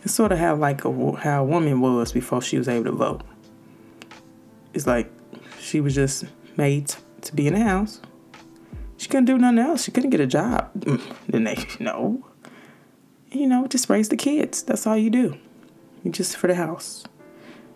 It's 0.02 0.14
sort 0.14 0.32
of 0.32 0.38
how 0.38 0.56
like 0.56 0.84
a, 0.84 1.16
how 1.16 1.42
a 1.42 1.46
woman 1.46 1.80
was 1.80 2.12
before 2.12 2.42
she 2.42 2.58
was 2.58 2.68
able 2.68 2.84
to 2.84 2.92
vote. 2.92 3.22
It's 4.74 4.86
like 4.86 5.10
she 5.60 5.80
was 5.80 5.94
just 5.94 6.24
made 6.56 6.94
to 7.22 7.34
be 7.34 7.46
in 7.46 7.54
the 7.54 7.60
house. 7.60 8.00
She 9.02 9.08
couldn't 9.08 9.24
do 9.24 9.36
nothing 9.36 9.58
else. 9.58 9.82
She 9.82 9.90
couldn't 9.90 10.10
get 10.10 10.20
a 10.20 10.28
job. 10.28 10.70
Then 11.28 11.42
they 11.42 11.56
no. 11.80 12.24
You 13.32 13.48
know, 13.48 13.66
just 13.66 13.90
raise 13.90 14.08
the 14.10 14.16
kids. 14.16 14.62
That's 14.62 14.86
all 14.86 14.96
you 14.96 15.10
do. 15.10 15.36
You 16.04 16.12
just 16.12 16.36
for 16.36 16.46
the 16.46 16.54
house. 16.54 17.02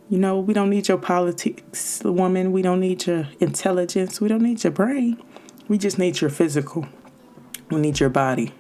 You 0.09 0.19
know, 0.19 0.39
we 0.39 0.55
don't 0.55 0.71
need 0.71 0.87
your 0.87 0.99
politics, 0.99 2.01
woman. 2.05 2.53
We 2.53 2.63
don't 2.63 2.79
need 2.79 3.07
your 3.07 3.27
intelligence. 3.41 4.21
We 4.21 4.29
don't 4.29 4.41
need 4.41 4.63
your 4.63 4.71
brain. 4.71 5.21
We 5.67 5.79
just 5.79 5.99
need 5.99 6.21
your 6.21 6.31
physical. 6.31 6.87
We 7.73 7.81
need 7.81 7.99
your 7.99 8.11
body. 8.11 8.55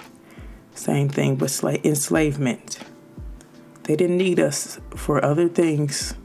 Same 0.75 1.09
thing 1.09 1.39
with 1.39 1.53
sla- 1.53 1.85
enslavement. 1.85 2.81
They 3.85 3.95
didn't 3.95 4.19
need 4.19 4.41
us 4.41 4.81
for 4.97 5.25
other 5.25 5.49
things. 5.49 6.17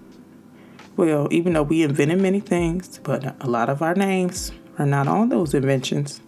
Well, 0.98 1.28
even 1.30 1.54
though 1.54 1.62
we 1.62 1.84
invented 1.84 2.20
many 2.20 2.40
things, 2.40 2.98
but 2.98 3.36
a 3.40 3.48
lot 3.48 3.70
of 3.70 3.84
our 3.84 3.94
names 3.94 4.52
are 4.80 4.88
not 4.88 5.08
on 5.08 5.30
those 5.30 5.54
inventions 5.54 6.20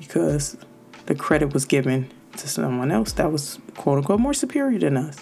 because 0.00 0.56
the 1.06 1.14
credit 1.14 1.54
was 1.54 1.64
given 1.64 2.10
to 2.36 2.48
someone 2.48 2.90
else 2.90 3.12
that 3.12 3.30
was 3.30 3.60
quote 3.76 3.98
unquote 3.98 4.18
more 4.18 4.34
superior 4.34 4.78
than 4.78 4.96
us. 4.96 5.16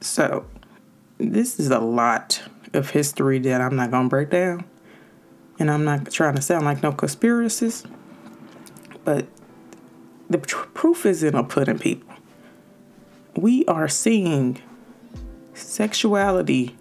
So, 0.00 0.44
this 1.18 1.58
is 1.58 1.70
a 1.70 1.78
lot 1.78 2.42
of 2.74 2.90
history 2.90 3.38
that 3.38 3.60
I'm 3.60 3.76
not 3.76 3.90
going 3.90 4.04
to 4.04 4.08
break 4.10 4.30
down. 4.30 4.64
And 5.58 5.70
I'm 5.70 5.84
not 5.84 6.10
trying 6.10 6.34
to 6.34 6.42
sound 6.42 6.66
like 6.66 6.82
no 6.82 6.92
conspiracist, 6.92 7.90
but 9.04 9.26
the 10.28 10.38
proof 10.38 11.06
is 11.06 11.22
in 11.22 11.34
the 11.34 11.42
pudding, 11.42 11.78
people. 11.78 12.12
We 13.34 13.64
are 13.66 13.88
seeing 13.88 14.60
sexuality 15.54 16.76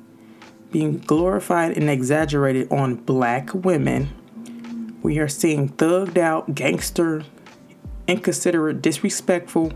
being 0.71 0.97
glorified 0.99 1.77
and 1.77 1.89
exaggerated 1.89 2.69
on 2.71 2.95
black 2.95 3.53
women. 3.53 4.09
We 5.05 5.19
are 5.19 5.27
seeing 5.27 5.69
thugged 5.69 6.17
out, 6.17 6.55
gangster, 6.55 7.23
inconsiderate, 8.07 8.81
disrespectful 8.81 9.71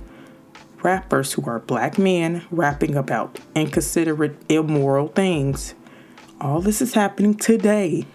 rappers 0.82 1.34
who 1.34 1.46
are 1.46 1.60
black 1.60 2.00
men 2.00 2.48
rapping 2.50 2.96
about 2.96 3.38
inconsiderate, 3.54 4.38
immoral 4.50 5.10
things. 5.10 5.76
All 6.42 6.62
this 6.62 6.82
is 6.82 6.96
happening 6.96 7.36
today, 7.36 8.08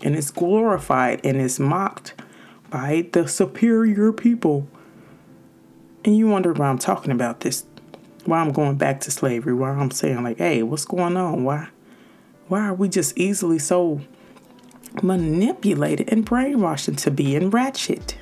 and 0.00 0.16
it's 0.16 0.30
glorified 0.30 1.20
and 1.22 1.36
is 1.36 1.60
mocked 1.60 2.14
by 2.70 3.10
the 3.12 3.28
superior 3.28 4.10
people. 4.10 4.66
And 6.02 6.16
you 6.16 6.28
wonder 6.28 6.54
why 6.54 6.68
I'm 6.68 6.78
talking 6.78 7.12
about 7.12 7.40
this, 7.40 7.66
why 8.24 8.38
I'm 8.38 8.52
going 8.52 8.76
back 8.76 9.00
to 9.00 9.10
slavery, 9.10 9.52
why 9.52 9.68
I'm 9.68 9.90
saying 9.90 10.22
like, 10.22 10.38
hey, 10.38 10.62
what's 10.62 10.86
going 10.86 11.18
on? 11.18 11.44
Why 11.44 11.68
why 12.48 12.60
are 12.60 12.74
we 12.74 12.88
just 12.88 13.18
easily 13.18 13.58
so 13.58 14.00
manipulated 15.02 16.08
and 16.10 16.24
brainwashed 16.24 16.88
into 16.88 17.10
being 17.10 17.50
ratchet 17.50 18.16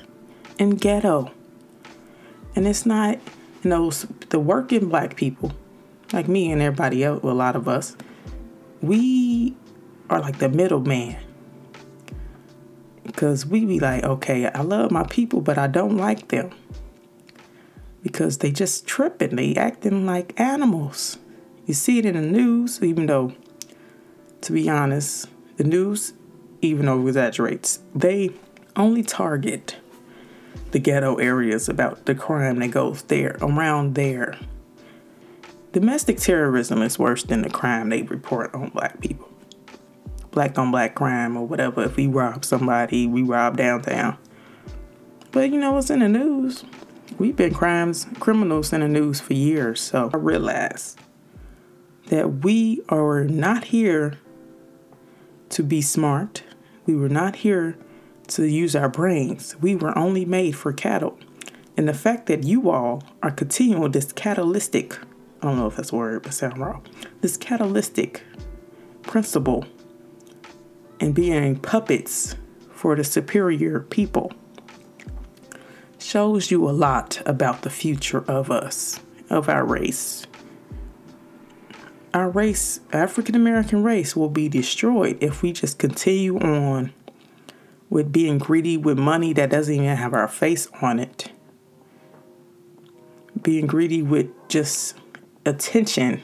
and 0.57 0.79
ghetto? 0.79 1.31
And 2.55 2.67
it's 2.67 2.85
not, 2.85 3.19
you 3.63 3.69
know, 3.69 3.89
the 4.29 4.39
working 4.39 4.89
black 4.89 5.15
people, 5.15 5.51
like 6.11 6.27
me 6.27 6.51
and 6.51 6.61
everybody 6.61 7.03
else, 7.03 7.23
a 7.23 7.27
lot 7.27 7.55
of 7.55 7.67
us, 7.67 7.95
we 8.81 9.55
are 10.09 10.19
like 10.19 10.39
the 10.39 10.49
middleman. 10.49 11.17
Because 13.03 13.45
we 13.45 13.65
be 13.65 13.79
like, 13.79 14.03
okay, 14.03 14.47
I 14.47 14.61
love 14.61 14.91
my 14.91 15.03
people, 15.03 15.41
but 15.41 15.57
I 15.57 15.67
don't 15.67 15.97
like 15.97 16.29
them. 16.29 16.51
Because 18.01 18.39
they 18.39 18.51
just 18.51 18.85
tripping, 18.85 19.35
they 19.35 19.55
acting 19.55 20.05
like 20.05 20.39
animals. 20.39 21.17
You 21.65 21.73
see 21.73 21.99
it 21.99 22.05
in 22.05 22.15
the 22.15 22.21
news, 22.21 22.81
even 22.83 23.05
though, 23.05 23.33
to 24.41 24.51
be 24.51 24.69
honest, 24.69 25.27
the 25.57 25.63
news, 25.63 26.13
even 26.63 26.87
it 26.87 27.07
exaggerates, 27.07 27.79
they 27.93 28.31
only 28.75 29.03
target 29.03 29.77
the 30.71 30.79
ghetto 30.79 31.15
areas 31.15 31.69
about 31.69 32.05
the 32.05 32.15
crime 32.15 32.59
that 32.59 32.69
goes 32.69 33.03
there, 33.03 33.37
around 33.41 33.95
there. 33.95 34.37
Domestic 35.71 36.17
terrorism 36.17 36.81
is 36.81 36.99
worse 36.99 37.23
than 37.23 37.41
the 37.41 37.49
crime 37.49 37.89
they 37.89 38.03
report 38.03 38.53
on 38.53 38.69
black 38.69 38.99
people. 39.01 39.29
Black 40.31 40.57
on 40.57 40.71
black 40.71 40.95
crime 40.95 41.37
or 41.37 41.45
whatever. 41.45 41.83
If 41.83 41.95
we 41.95 42.07
rob 42.07 42.43
somebody, 42.45 43.07
we 43.07 43.21
rob 43.21 43.57
downtown. 43.57 44.17
But 45.31 45.51
you 45.51 45.59
know 45.59 45.71
what's 45.73 45.89
in 45.89 45.99
the 45.99 46.09
news? 46.09 46.63
We've 47.17 47.35
been 47.35 47.53
crimes, 47.53 48.07
criminals 48.19 48.73
in 48.73 48.81
the 48.81 48.87
news 48.87 49.19
for 49.19 49.33
years. 49.33 49.81
So 49.81 50.09
I 50.13 50.17
realize 50.17 50.95
that 52.07 52.43
we 52.43 52.81
are 52.89 53.23
not 53.23 53.65
here 53.65 54.19
to 55.49 55.63
be 55.63 55.81
smart. 55.81 56.43
We 56.85 56.95
were 56.95 57.09
not 57.09 57.37
here 57.37 57.77
to 58.29 58.45
use 58.47 58.75
our 58.75 58.89
brains. 58.89 59.55
We 59.61 59.75
were 59.75 59.97
only 59.97 60.25
made 60.25 60.55
for 60.55 60.73
cattle. 60.73 61.17
And 61.75 61.87
the 61.87 61.93
fact 61.93 62.27
that 62.27 62.43
you 62.43 62.69
all 62.69 63.03
are 63.21 63.31
continuing 63.31 63.91
this 63.91 64.11
catalytic, 64.11 64.97
I 65.41 65.47
don't 65.47 65.57
know 65.57 65.67
if 65.67 65.75
that's 65.75 65.91
a 65.91 65.95
word, 65.95 66.23
but 66.23 66.33
sound 66.33 66.57
wrong, 66.57 66.85
this 67.21 67.37
catalytic 67.37 68.23
principle 69.01 69.65
and 70.99 71.13
being 71.13 71.57
puppets 71.57 72.35
for 72.71 72.95
the 72.95 73.03
superior 73.03 73.79
people 73.79 74.31
shows 75.99 76.51
you 76.51 76.69
a 76.69 76.71
lot 76.71 77.21
about 77.25 77.61
the 77.63 77.69
future 77.69 78.23
of 78.27 78.51
us, 78.51 78.99
of 79.29 79.49
our 79.49 79.65
race. 79.65 80.27
Our 82.13 82.29
race, 82.29 82.79
African 82.91 83.33
American 83.33 83.83
race, 83.83 84.15
will 84.15 84.29
be 84.29 84.47
destroyed 84.47 85.17
if 85.19 85.41
we 85.41 85.51
just 85.51 85.79
continue 85.79 86.37
on 86.37 86.93
with 87.89 88.11
being 88.11 88.37
greedy 88.37 88.77
with 88.77 88.99
money 88.99 89.33
that 89.33 89.49
doesn't 89.49 89.73
even 89.73 89.97
have 89.97 90.13
our 90.13 90.27
face 90.27 90.67
on 90.81 90.99
it. 90.99 91.31
Being 93.41 93.65
greedy 93.65 94.03
with 94.03 94.29
just 94.47 94.95
attention 95.45 96.21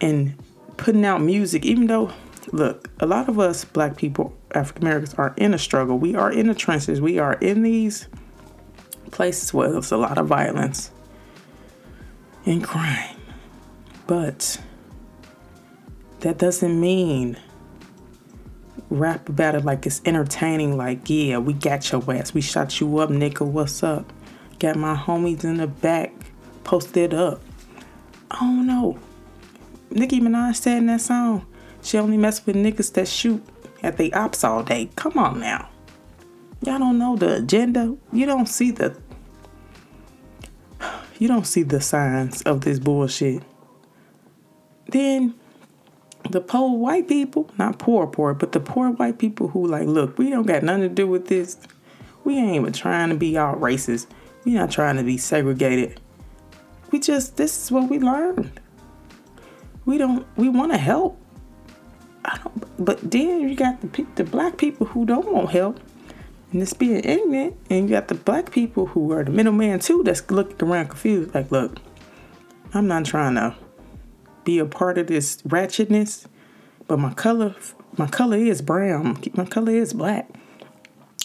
and 0.00 0.34
putting 0.76 1.04
out 1.04 1.20
music, 1.20 1.64
even 1.64 1.86
though, 1.86 2.12
look, 2.52 2.90
a 2.98 3.06
lot 3.06 3.28
of 3.28 3.38
us 3.38 3.64
black 3.64 3.96
people, 3.96 4.36
African 4.54 4.82
Americans, 4.82 5.14
are 5.14 5.34
in 5.36 5.54
a 5.54 5.58
struggle. 5.58 5.98
We 5.98 6.16
are 6.16 6.32
in 6.32 6.48
the 6.48 6.54
trenches. 6.54 7.00
We 7.00 7.18
are 7.20 7.34
in 7.34 7.62
these 7.62 8.08
places 9.12 9.54
where 9.54 9.70
there's 9.70 9.92
a 9.92 9.96
lot 9.96 10.18
of 10.18 10.26
violence 10.26 10.90
and 12.44 12.62
crime. 12.62 13.17
But 14.08 14.58
that 16.20 16.38
doesn't 16.38 16.80
mean 16.80 17.36
rap 18.88 19.28
about 19.28 19.54
it 19.54 19.66
like 19.66 19.84
it's 19.84 20.00
entertaining, 20.06 20.78
like, 20.78 21.10
yeah, 21.10 21.36
we 21.36 21.52
got 21.52 21.92
your 21.92 22.02
ass. 22.10 22.32
We 22.32 22.40
shot 22.40 22.80
you 22.80 22.98
up, 22.98 23.10
nigga. 23.10 23.46
What's 23.46 23.82
up? 23.82 24.10
Got 24.58 24.76
my 24.76 24.96
homies 24.96 25.44
in 25.44 25.58
the 25.58 25.66
back 25.66 26.12
posted 26.64 27.12
up. 27.12 27.42
Don't 28.30 28.66
know. 28.66 28.98
Nicki 29.90 30.20
Minaj 30.20 30.56
said 30.56 30.78
in 30.78 30.86
that 30.86 31.02
song, 31.02 31.46
she 31.82 31.98
only 31.98 32.16
mess 32.16 32.44
with 32.46 32.56
niggas 32.56 32.94
that 32.94 33.08
shoot 33.08 33.44
at 33.82 33.98
the 33.98 34.14
ops 34.14 34.42
all 34.42 34.62
day. 34.62 34.88
Come 34.96 35.18
on 35.18 35.38
now. 35.38 35.68
Y'all 36.64 36.78
don't 36.78 36.98
know 36.98 37.14
the 37.14 37.36
agenda. 37.36 37.94
You 38.10 38.24
don't 38.24 38.48
see 38.48 38.70
the 38.70 38.96
you 41.18 41.28
don't 41.28 41.46
see 41.46 41.62
the 41.62 41.82
signs 41.82 42.40
of 42.42 42.62
this 42.62 42.78
bullshit. 42.78 43.42
Then 44.88 45.34
the 46.30 46.40
poor 46.40 46.76
white 46.76 47.08
people, 47.08 47.50
not 47.58 47.78
poor 47.78 48.06
poor, 48.06 48.34
but 48.34 48.52
the 48.52 48.60
poor 48.60 48.90
white 48.90 49.18
people 49.18 49.48
who 49.48 49.66
like, 49.66 49.86
look, 49.86 50.18
we 50.18 50.30
don't 50.30 50.46
got 50.46 50.62
nothing 50.62 50.82
to 50.82 50.88
do 50.88 51.06
with 51.06 51.28
this. 51.28 51.58
We 52.24 52.36
ain't 52.36 52.56
even 52.56 52.72
trying 52.72 53.10
to 53.10 53.14
be 53.14 53.36
all 53.38 53.54
racist. 53.56 54.06
We 54.44 54.54
not 54.54 54.70
trying 54.70 54.96
to 54.96 55.02
be 55.02 55.16
segregated. 55.18 56.00
We 56.90 57.00
just 57.00 57.36
this 57.36 57.64
is 57.64 57.70
what 57.70 57.88
we 57.88 57.98
learned. 57.98 58.60
We 59.84 59.98
don't 59.98 60.26
we 60.36 60.48
want 60.48 60.72
to 60.72 60.78
help. 60.78 61.18
I 62.24 62.38
don't 62.38 62.84
but 62.84 63.10
then 63.10 63.48
you 63.48 63.54
got 63.54 63.80
the 63.80 64.06
the 64.14 64.24
black 64.24 64.56
people 64.56 64.86
who 64.86 65.04
don't 65.04 65.30
want 65.30 65.50
help. 65.50 65.80
And 66.50 66.62
it's 66.62 66.72
being 66.72 67.04
ignorant, 67.04 67.58
and 67.68 67.88
you 67.88 67.94
got 67.94 68.08
the 68.08 68.14
black 68.14 68.50
people 68.50 68.86
who 68.86 69.12
are 69.12 69.22
the 69.22 69.30
middleman 69.30 69.80
too 69.80 70.02
that's 70.02 70.30
looking 70.30 70.66
around 70.66 70.88
confused, 70.88 71.34
like, 71.34 71.52
look, 71.52 71.78
I'm 72.72 72.86
not 72.86 73.04
trying 73.04 73.34
to 73.34 73.54
be 74.48 74.58
a 74.58 74.64
part 74.64 74.96
of 74.96 75.08
this 75.08 75.42
ratchetness, 75.42 76.24
but 76.86 76.98
my 76.98 77.12
color 77.12 77.54
my 77.98 78.06
color 78.06 78.38
is 78.38 78.62
brown. 78.62 79.18
My 79.34 79.44
color 79.44 79.72
is 79.72 79.92
black. 79.92 80.26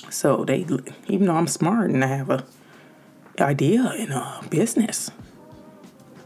So 0.10 0.44
they 0.44 0.66
even 1.08 1.28
though 1.28 1.36
I'm 1.36 1.48
smart 1.48 1.90
and 1.90 2.04
I 2.04 2.08
have 2.08 2.30
a 2.30 2.44
idea 3.40 3.94
in 3.94 4.12
a 4.12 4.42
business, 4.50 5.10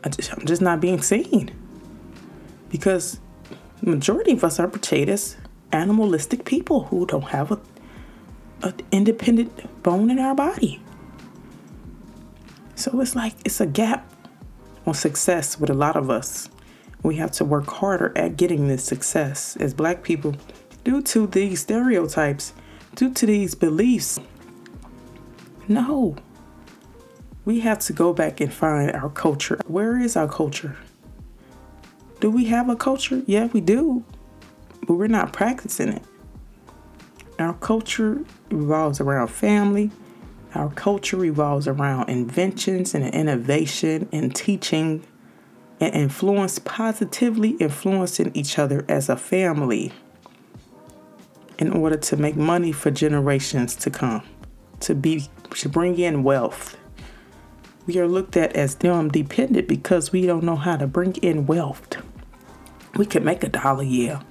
I 0.03 0.09
just, 0.09 0.33
I'm 0.33 0.47
just 0.47 0.59
not 0.59 0.81
being 0.81 1.03
seen. 1.03 1.51
Because 2.69 3.19
majority 3.83 4.31
of 4.31 4.43
us 4.43 4.59
are 4.59 4.67
potatoes, 4.67 5.37
animalistic 5.71 6.45
people 6.45 6.85
who 6.85 7.05
don't 7.05 7.29
have 7.29 7.51
a, 7.51 7.59
a 8.63 8.73
independent 8.91 9.51
bone 9.83 10.09
in 10.09 10.17
our 10.17 10.33
body. 10.33 10.81
So 12.73 12.99
it's 13.01 13.15
like 13.15 13.35
it's 13.45 13.61
a 13.61 13.67
gap 13.67 14.11
on 14.87 14.95
success 14.95 15.59
with 15.59 15.69
a 15.69 15.75
lot 15.75 15.95
of 15.95 16.09
us 16.09 16.49
we 17.03 17.15
have 17.17 17.31
to 17.33 17.45
work 17.45 17.67
harder 17.67 18.11
at 18.17 18.37
getting 18.37 18.67
this 18.67 18.83
success 18.83 19.55
as 19.57 19.73
black 19.73 20.03
people 20.03 20.35
due 20.83 21.01
to 21.01 21.27
these 21.27 21.61
stereotypes, 21.61 22.53
due 22.95 23.13
to 23.13 23.25
these 23.25 23.55
beliefs. 23.55 24.19
No. 25.67 26.15
We 27.45 27.61
have 27.61 27.79
to 27.79 27.93
go 27.93 28.13
back 28.13 28.41
and 28.41 28.53
find 28.53 28.91
our 28.91 29.09
culture. 29.09 29.59
Where 29.67 29.99
is 29.99 30.15
our 30.15 30.27
culture? 30.27 30.77
Do 32.19 32.31
we 32.31 32.45
have 32.45 32.67
a 32.67 32.75
culture? 32.75 33.21
Yeah, 33.25 33.45
we 33.47 33.61
do, 33.61 34.03
but 34.87 34.95
we're 34.95 35.07
not 35.07 35.33
practicing 35.33 35.89
it. 35.89 36.03
Our 37.39 37.53
culture 37.53 38.23
revolves 38.49 38.99
around 38.99 39.27
family. 39.27 39.91
Our 40.55 40.69
culture 40.71 41.17
revolves 41.17 41.67
around 41.67 42.09
inventions 42.09 42.95
and 42.95 43.05
innovation 43.13 44.09
and 44.11 44.35
teaching 44.35 45.05
and 45.79 45.93
influence 45.93 46.59
positively 46.59 47.51
influencing 47.59 48.31
each 48.33 48.57
other 48.57 48.85
as 48.87 49.09
a 49.09 49.15
family 49.15 49.91
in 51.59 51.71
order 51.71 51.97
to 51.97 52.17
make 52.17 52.35
money 52.35 52.71
for 52.71 52.91
generations 52.91 53.75
to 53.75 53.89
come 53.89 54.23
to 54.79 54.93
be 54.93 55.27
to 55.51 55.69
bring 55.69 55.97
in 55.97 56.23
wealth. 56.23 56.77
We 57.85 57.97
are 57.99 58.07
looked 58.07 58.35
at 58.37 58.55
as 58.55 58.75
dumb 58.75 59.09
dependent 59.09 59.67
because 59.67 60.11
we 60.11 60.25
don't 60.25 60.43
know 60.43 60.55
how 60.55 60.75
to 60.75 60.87
bring 60.87 61.15
in 61.17 61.45
wealth. 61.45 61.97
We 62.95 63.05
can 63.05 63.23
make 63.23 63.43
a 63.43 63.49
dollar 63.49 63.83
yeah. 63.83 64.21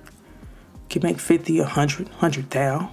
We 0.74 0.88
can 0.90 1.02
make 1.02 1.18
50 1.18 1.60
100 1.60 2.08
100,000 2.08 2.90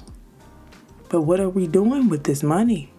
but 1.13 1.21
what 1.21 1.39
are 1.39 1.49
we 1.49 1.67
doing 1.67 2.09
with 2.09 2.23
this 2.23 2.41
money? 2.41 2.91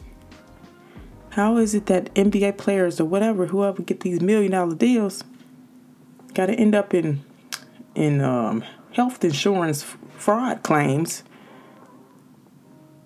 How 1.31 1.57
is 1.57 1.75
it 1.75 1.87
that 1.87 2.14
NBA 2.14 2.59
players 2.59 3.01
or 3.01 3.07
whatever, 3.07 3.47
whoever 3.47 3.83
get 3.83 4.01
these 4.01 4.21
million 4.21 4.53
dollar 4.53 4.77
deals, 4.77 5.25
got 6.35 6.47
to 6.47 6.55
end 6.55 6.75
up 6.75 6.92
in 6.92 7.25
in 7.94 8.20
um, 8.20 8.64
health 8.92 9.25
insurance 9.25 9.85
fraud 10.16 10.62
claims 10.62 11.23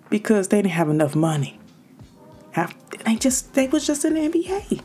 because 0.09 0.47
they 0.47 0.61
didn't 0.61 0.71
have 0.71 0.89
enough 0.89 1.15
money. 1.15 1.59
After, 2.55 2.97
they 3.05 3.15
just 3.15 3.53
they 3.53 3.67
was 3.67 3.85
just 3.85 4.03
in 4.03 4.15
the 4.15 4.21
NBA. 4.21 4.81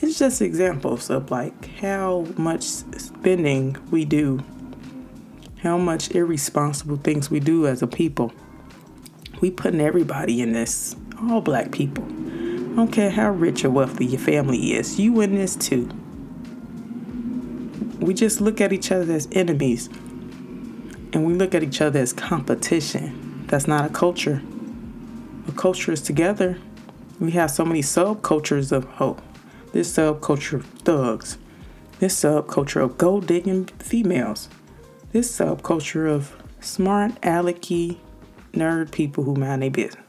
It's 0.00 0.18
just 0.18 0.42
examples 0.42 1.10
of 1.10 1.30
like 1.30 1.78
how 1.78 2.26
much 2.36 2.62
spending 2.62 3.76
we 3.90 4.04
do, 4.04 4.40
how 5.62 5.78
much 5.78 6.10
irresponsible 6.12 6.96
things 6.98 7.30
we 7.30 7.40
do 7.40 7.66
as 7.66 7.82
a 7.82 7.86
people. 7.86 8.32
We 9.40 9.50
putting 9.50 9.80
everybody 9.80 10.40
in 10.40 10.52
this, 10.52 10.94
all 11.22 11.40
black 11.40 11.72
people. 11.72 12.04
I 12.04 12.76
don't 12.76 12.92
care 12.92 13.10
how 13.10 13.30
rich 13.30 13.64
or 13.64 13.70
wealthy 13.70 14.06
your 14.06 14.20
family 14.20 14.74
is, 14.74 14.98
you 14.98 15.20
in 15.20 15.34
this 15.34 15.56
too. 15.56 15.88
We 18.00 18.14
just 18.14 18.40
look 18.40 18.60
at 18.60 18.72
each 18.72 18.90
other 18.90 19.12
as 19.12 19.28
enemies 19.32 19.88
and 21.12 21.24
we 21.24 21.34
look 21.34 21.54
at 21.54 21.62
each 21.62 21.80
other 21.80 22.00
as 22.00 22.12
competition. 22.12 23.44
That's 23.46 23.68
not 23.68 23.88
a 23.88 23.92
culture. 23.92 24.42
A 25.46 25.52
culture 25.52 25.92
is 25.92 26.02
together. 26.02 26.58
We 27.20 27.30
have 27.32 27.50
so 27.50 27.64
many 27.64 27.82
subcultures 27.82 28.72
of 28.72 28.84
hope. 28.84 29.22
This 29.72 29.92
subculture 29.92 30.54
of 30.54 30.66
thugs. 30.66 31.38
This 32.00 32.20
subculture 32.20 32.82
of 32.82 32.98
gold 32.98 33.28
digging 33.28 33.66
females. 33.78 34.48
This 35.12 35.30
subculture 35.30 36.10
of 36.10 36.34
smart, 36.60 37.20
alecky, 37.20 37.98
nerd 38.52 38.90
people 38.90 39.24
who 39.24 39.34
mind 39.34 39.62
their 39.62 39.70
business. 39.70 40.02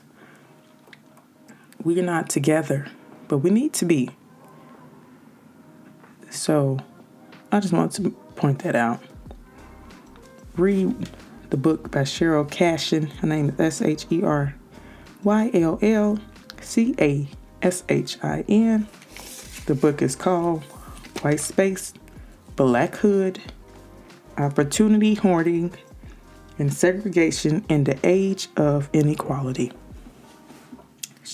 We're 1.83 2.03
not 2.03 2.29
together, 2.29 2.87
but 3.27 3.39
we 3.39 3.51
need 3.51 3.73
to 3.73 3.85
be. 3.85 4.09
So, 6.31 6.79
I 7.51 7.59
just 7.59 7.73
wanted 7.73 8.03
to 8.03 8.09
point 8.35 8.59
that 8.59 8.75
out. 8.75 8.99
Read 10.57 11.09
the 11.49 11.57
book 11.57 11.91
by 11.91 12.01
Sheryll 12.01 12.49
Cashin. 12.49 13.07
Her 13.07 13.27
name 13.27 13.49
is 13.49 13.59
S 13.59 13.81
H 13.81 14.05
E 14.11 14.23
R 14.23 14.55
Y 15.23 15.51
L 15.53 15.79
L 15.81 16.19
C 16.61 16.95
A 16.99 17.27
S 17.61 17.83
H 17.89 18.17
I 18.23 18.43
N. 18.47 18.87
The 19.65 19.75
book 19.75 20.01
is 20.01 20.15
called 20.15 20.63
White 21.21 21.39
Space, 21.39 21.93
Black 22.55 22.95
Hood, 22.95 23.39
Opportunity 24.37 25.15
Hoarding, 25.15 25.73
and 26.59 26.73
Segregation 26.73 27.65
in 27.69 27.83
the 27.83 27.97
Age 28.03 28.47
of 28.57 28.89
Inequality. 28.93 29.71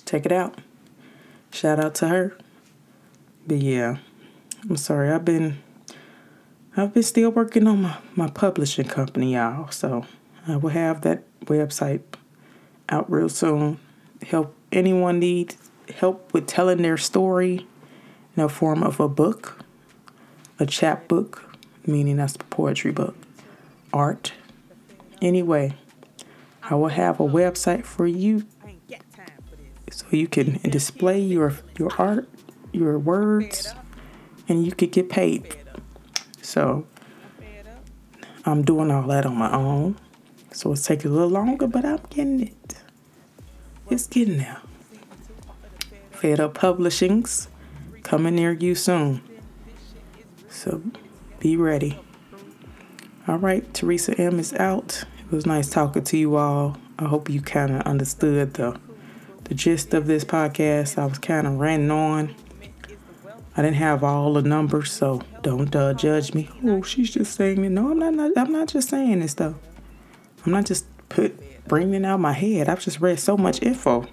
Check 0.06 0.26
it 0.26 0.32
out. 0.32 0.60
Shout 1.52 1.80
out 1.80 1.96
to 1.96 2.08
her. 2.08 2.38
But 3.48 3.58
yeah, 3.58 3.98
I'm 4.70 4.78
sorry, 4.78 5.10
I've 5.12 5.26
been 5.26 5.58
I've 6.76 6.94
been 6.94 7.04
still 7.04 7.32
working 7.32 7.68
on 7.68 7.82
my, 7.82 7.98
my 8.16 8.30
publishing 8.30 8.88
company, 8.88 9.34
y'all. 9.34 9.70
So 9.72 10.06
I 10.48 10.56
will 10.56 10.70
have 10.70 11.02
that 11.02 11.24
website 11.42 12.02
out 12.88 13.12
real 13.12 13.28
soon. 13.28 13.78
Help 14.22 14.56
anyone 14.72 15.20
need 15.20 15.56
help 15.98 16.32
with 16.34 16.48
telling 16.48 16.82
their 16.82 16.98
story 16.98 17.68
in 18.38 18.44
the 18.44 18.48
form 18.48 18.84
of 18.84 19.02
a 19.02 19.10
book, 19.10 19.66
a 20.60 20.66
chapbook, 20.66 21.58
meaning 21.86 22.18
that's 22.18 22.36
a 22.36 22.40
poetry 22.40 22.92
book, 22.92 23.16
art. 23.92 24.32
Anyway, 25.22 25.74
I 26.64 26.76
will 26.76 26.88
have 26.88 27.20
a 27.20 27.26
website 27.26 27.84
for 27.84 28.08
you 28.08 28.46
so 29.92 30.06
you 30.12 30.28
can 30.28 30.54
display 30.70 31.20
your 31.20 31.54
your 31.78 31.92
art, 31.98 32.30
your 32.72 32.98
words, 32.98 33.74
and 34.48 34.66
you 34.66 34.72
could 34.72 34.94
get 34.94 35.10
paid. 35.10 35.58
So 36.52 36.86
I'm 38.44 38.62
doing 38.64 38.92
all 38.92 39.08
that 39.08 39.26
on 39.26 39.38
my 39.38 39.54
own. 39.54 39.96
So 40.52 40.74
it's 40.74 40.86
taking 40.86 41.10
a 41.10 41.14
little 41.14 41.30
longer, 41.30 41.66
but 41.66 41.86
I'm 41.86 42.02
getting 42.10 42.42
it. 42.42 42.76
It's 43.90 44.06
getting 44.06 44.40
there. 44.40 44.60
Fed 46.12 46.42
Up 46.42 46.54
Publishings 46.54 47.48
coming 48.04 48.36
near 48.36 48.52
you 48.52 48.76
soon. 48.76 49.22
So 50.50 50.82
be 51.40 51.56
ready. 51.56 51.98
All 53.30 53.38
right, 53.38 53.74
Theresa 53.74 54.20
M 54.20 54.38
is 54.38 54.54
out. 54.56 55.06
It 55.24 55.34
was 55.34 55.46
nice 55.46 55.70
talking 55.70 56.04
to 56.04 56.18
you 56.18 56.36
all. 56.36 56.76
I 57.00 57.06
hope 57.06 57.30
you 57.30 57.40
kind 57.40 57.72
of 57.72 57.84
understood 57.84 58.56
the 58.56 58.78
the 59.46 59.54
gist 59.54 59.94
of 59.94 60.06
this 60.06 60.26
podcast. 60.26 60.98
I 60.98 61.06
was 61.06 61.18
kind 61.18 61.48
of 61.48 61.60
ranting 61.60 61.92
on. 61.92 62.36
I 63.56 63.62
didn't 63.62 63.78
have 63.78 64.04
all 64.04 64.34
the 64.34 64.42
numbers, 64.42 64.92
so 64.92 65.22
don't 65.42 65.76
uh, 65.76 65.94
judge 65.94 66.34
me. 66.34 66.50
Oh, 66.64 66.82
she's 66.82 67.12
just 67.12 67.36
saying 67.36 67.64
it. 67.66 67.70
No, 67.70 67.92
I'm 67.92 68.00
not, 68.00 68.14
not. 68.14 68.32
I'm 68.38 68.52
not 68.52 68.70
just 68.70 68.90
saying 68.90 69.20
this 69.20 69.34
though. 69.34 69.56
I'm 70.46 70.52
not 70.52 70.66
just 70.66 70.86
put 71.10 71.68
bringing 71.68 71.94
it 72.04 72.06
out 72.06 72.20
my 72.20 72.34
head. 72.34 72.70
I've 72.70 72.80
just 72.80 73.02
read 73.02 73.20
so 73.20 73.38
much 73.38 73.62
info 73.62 74.08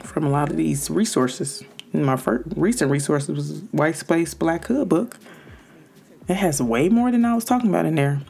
from 0.00 0.24
a 0.24 0.30
lot 0.30 0.50
of 0.50 0.56
these 0.56 0.90
resources. 0.90 1.62
And 1.92 2.04
my 2.04 2.16
first 2.16 2.44
recent 2.56 2.90
resources 2.90 3.30
was 3.30 3.60
White 3.70 3.96
Space 3.96 4.34
Black 4.34 4.66
Hood 4.66 4.88
book. 4.88 5.18
It 6.28 6.34
has 6.34 6.60
way 6.60 6.88
more 6.88 7.10
than 7.10 7.24
I 7.24 7.34
was 7.34 7.44
talking 7.44 7.70
about 7.70 7.86
in 7.86 7.94
there. 7.94 8.20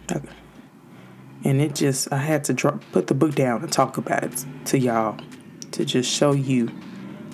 And 1.44 1.61
it 1.61 1.74
just, 1.74 2.12
I 2.12 2.18
had 2.18 2.44
to 2.44 2.52
drop, 2.52 2.82
put 2.92 3.07
the 3.07 3.14
book 3.14 3.34
down 3.34 3.62
and 3.62 3.72
talk 3.72 3.96
about 3.96 4.24
it 4.24 4.44
to 4.66 4.78
y'all 4.78 5.18
to 5.72 5.84
just 5.84 6.11
show 6.11 6.32
you 6.32 6.70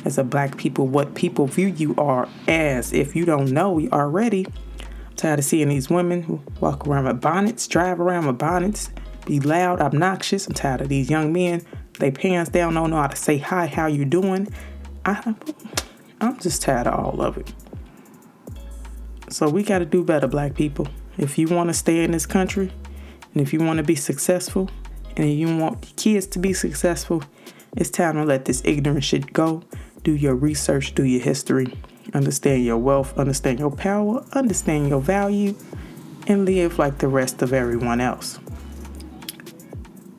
as 0.04 0.18
a 0.18 0.24
black 0.24 0.56
people 0.56 0.86
what 0.86 1.14
people 1.14 1.46
view 1.46 1.68
you 1.68 1.94
are 1.96 2.28
as 2.48 2.92
if 2.92 3.14
you 3.14 3.24
don't 3.24 3.50
know 3.50 3.80
already. 3.92 4.46
I'm 4.46 5.16
tired 5.16 5.38
of 5.38 5.44
seeing 5.44 5.68
these 5.68 5.90
women 5.90 6.22
who 6.22 6.40
walk 6.60 6.86
around 6.86 7.04
with 7.04 7.20
bonnets, 7.20 7.66
drive 7.66 8.00
around 8.00 8.26
with 8.26 8.38
bonnets, 8.38 8.90
be 9.26 9.40
loud, 9.40 9.80
obnoxious. 9.80 10.46
I'm 10.46 10.54
tired 10.54 10.80
of 10.80 10.88
these 10.88 11.10
young 11.10 11.32
men. 11.32 11.62
They 11.98 12.10
pants 12.10 12.50
down, 12.50 12.74
don't 12.74 12.90
know 12.90 12.96
how 12.96 13.08
to 13.08 13.16
say 13.16 13.38
hi, 13.38 13.66
how 13.66 13.86
you 13.86 14.04
doing. 14.04 14.48
I, 15.04 15.34
I'm 16.20 16.38
just 16.38 16.62
tired 16.62 16.86
of 16.86 16.98
all 16.98 17.20
of 17.20 17.36
it. 17.36 17.52
So 19.28 19.48
we 19.48 19.62
got 19.62 19.78
to 19.78 19.84
do 19.84 20.02
better, 20.02 20.26
black 20.26 20.54
people. 20.54 20.88
If 21.18 21.38
you 21.38 21.48
want 21.48 21.68
to 21.68 21.74
stay 21.74 22.02
in 22.02 22.10
this 22.10 22.26
country, 22.26 22.72
and 23.32 23.40
if 23.40 23.52
you 23.52 23.60
want 23.60 23.76
to 23.76 23.82
be 23.82 23.94
successful, 23.94 24.70
and 25.16 25.30
you 25.32 25.56
want 25.56 25.84
your 25.84 25.94
kids 25.96 26.26
to 26.28 26.38
be 26.38 26.52
successful, 26.52 27.22
it's 27.76 27.90
time 27.90 28.14
to 28.16 28.24
let 28.24 28.46
this 28.46 28.62
ignorant 28.64 29.04
shit 29.04 29.32
go. 29.32 29.62
Do 30.02 30.12
your 30.12 30.34
research, 30.34 30.94
do 30.94 31.04
your 31.04 31.20
history, 31.20 31.74
understand 32.14 32.64
your 32.64 32.78
wealth, 32.78 33.16
understand 33.18 33.58
your 33.58 33.70
power, 33.70 34.24
understand 34.32 34.88
your 34.88 35.00
value, 35.00 35.54
and 36.26 36.44
live 36.44 36.78
like 36.78 36.98
the 36.98 37.08
rest 37.08 37.42
of 37.42 37.52
everyone 37.52 38.00
else. 38.00 38.38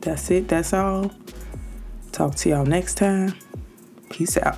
That's 0.02 0.30
it. 0.32 0.48
That's 0.48 0.74
all. 0.74 1.12
Talk 2.12 2.36
to 2.36 2.50
y'all 2.50 2.66
next 2.66 2.96
time. 2.96 3.34
Peace 4.10 4.38
out. 4.38 4.58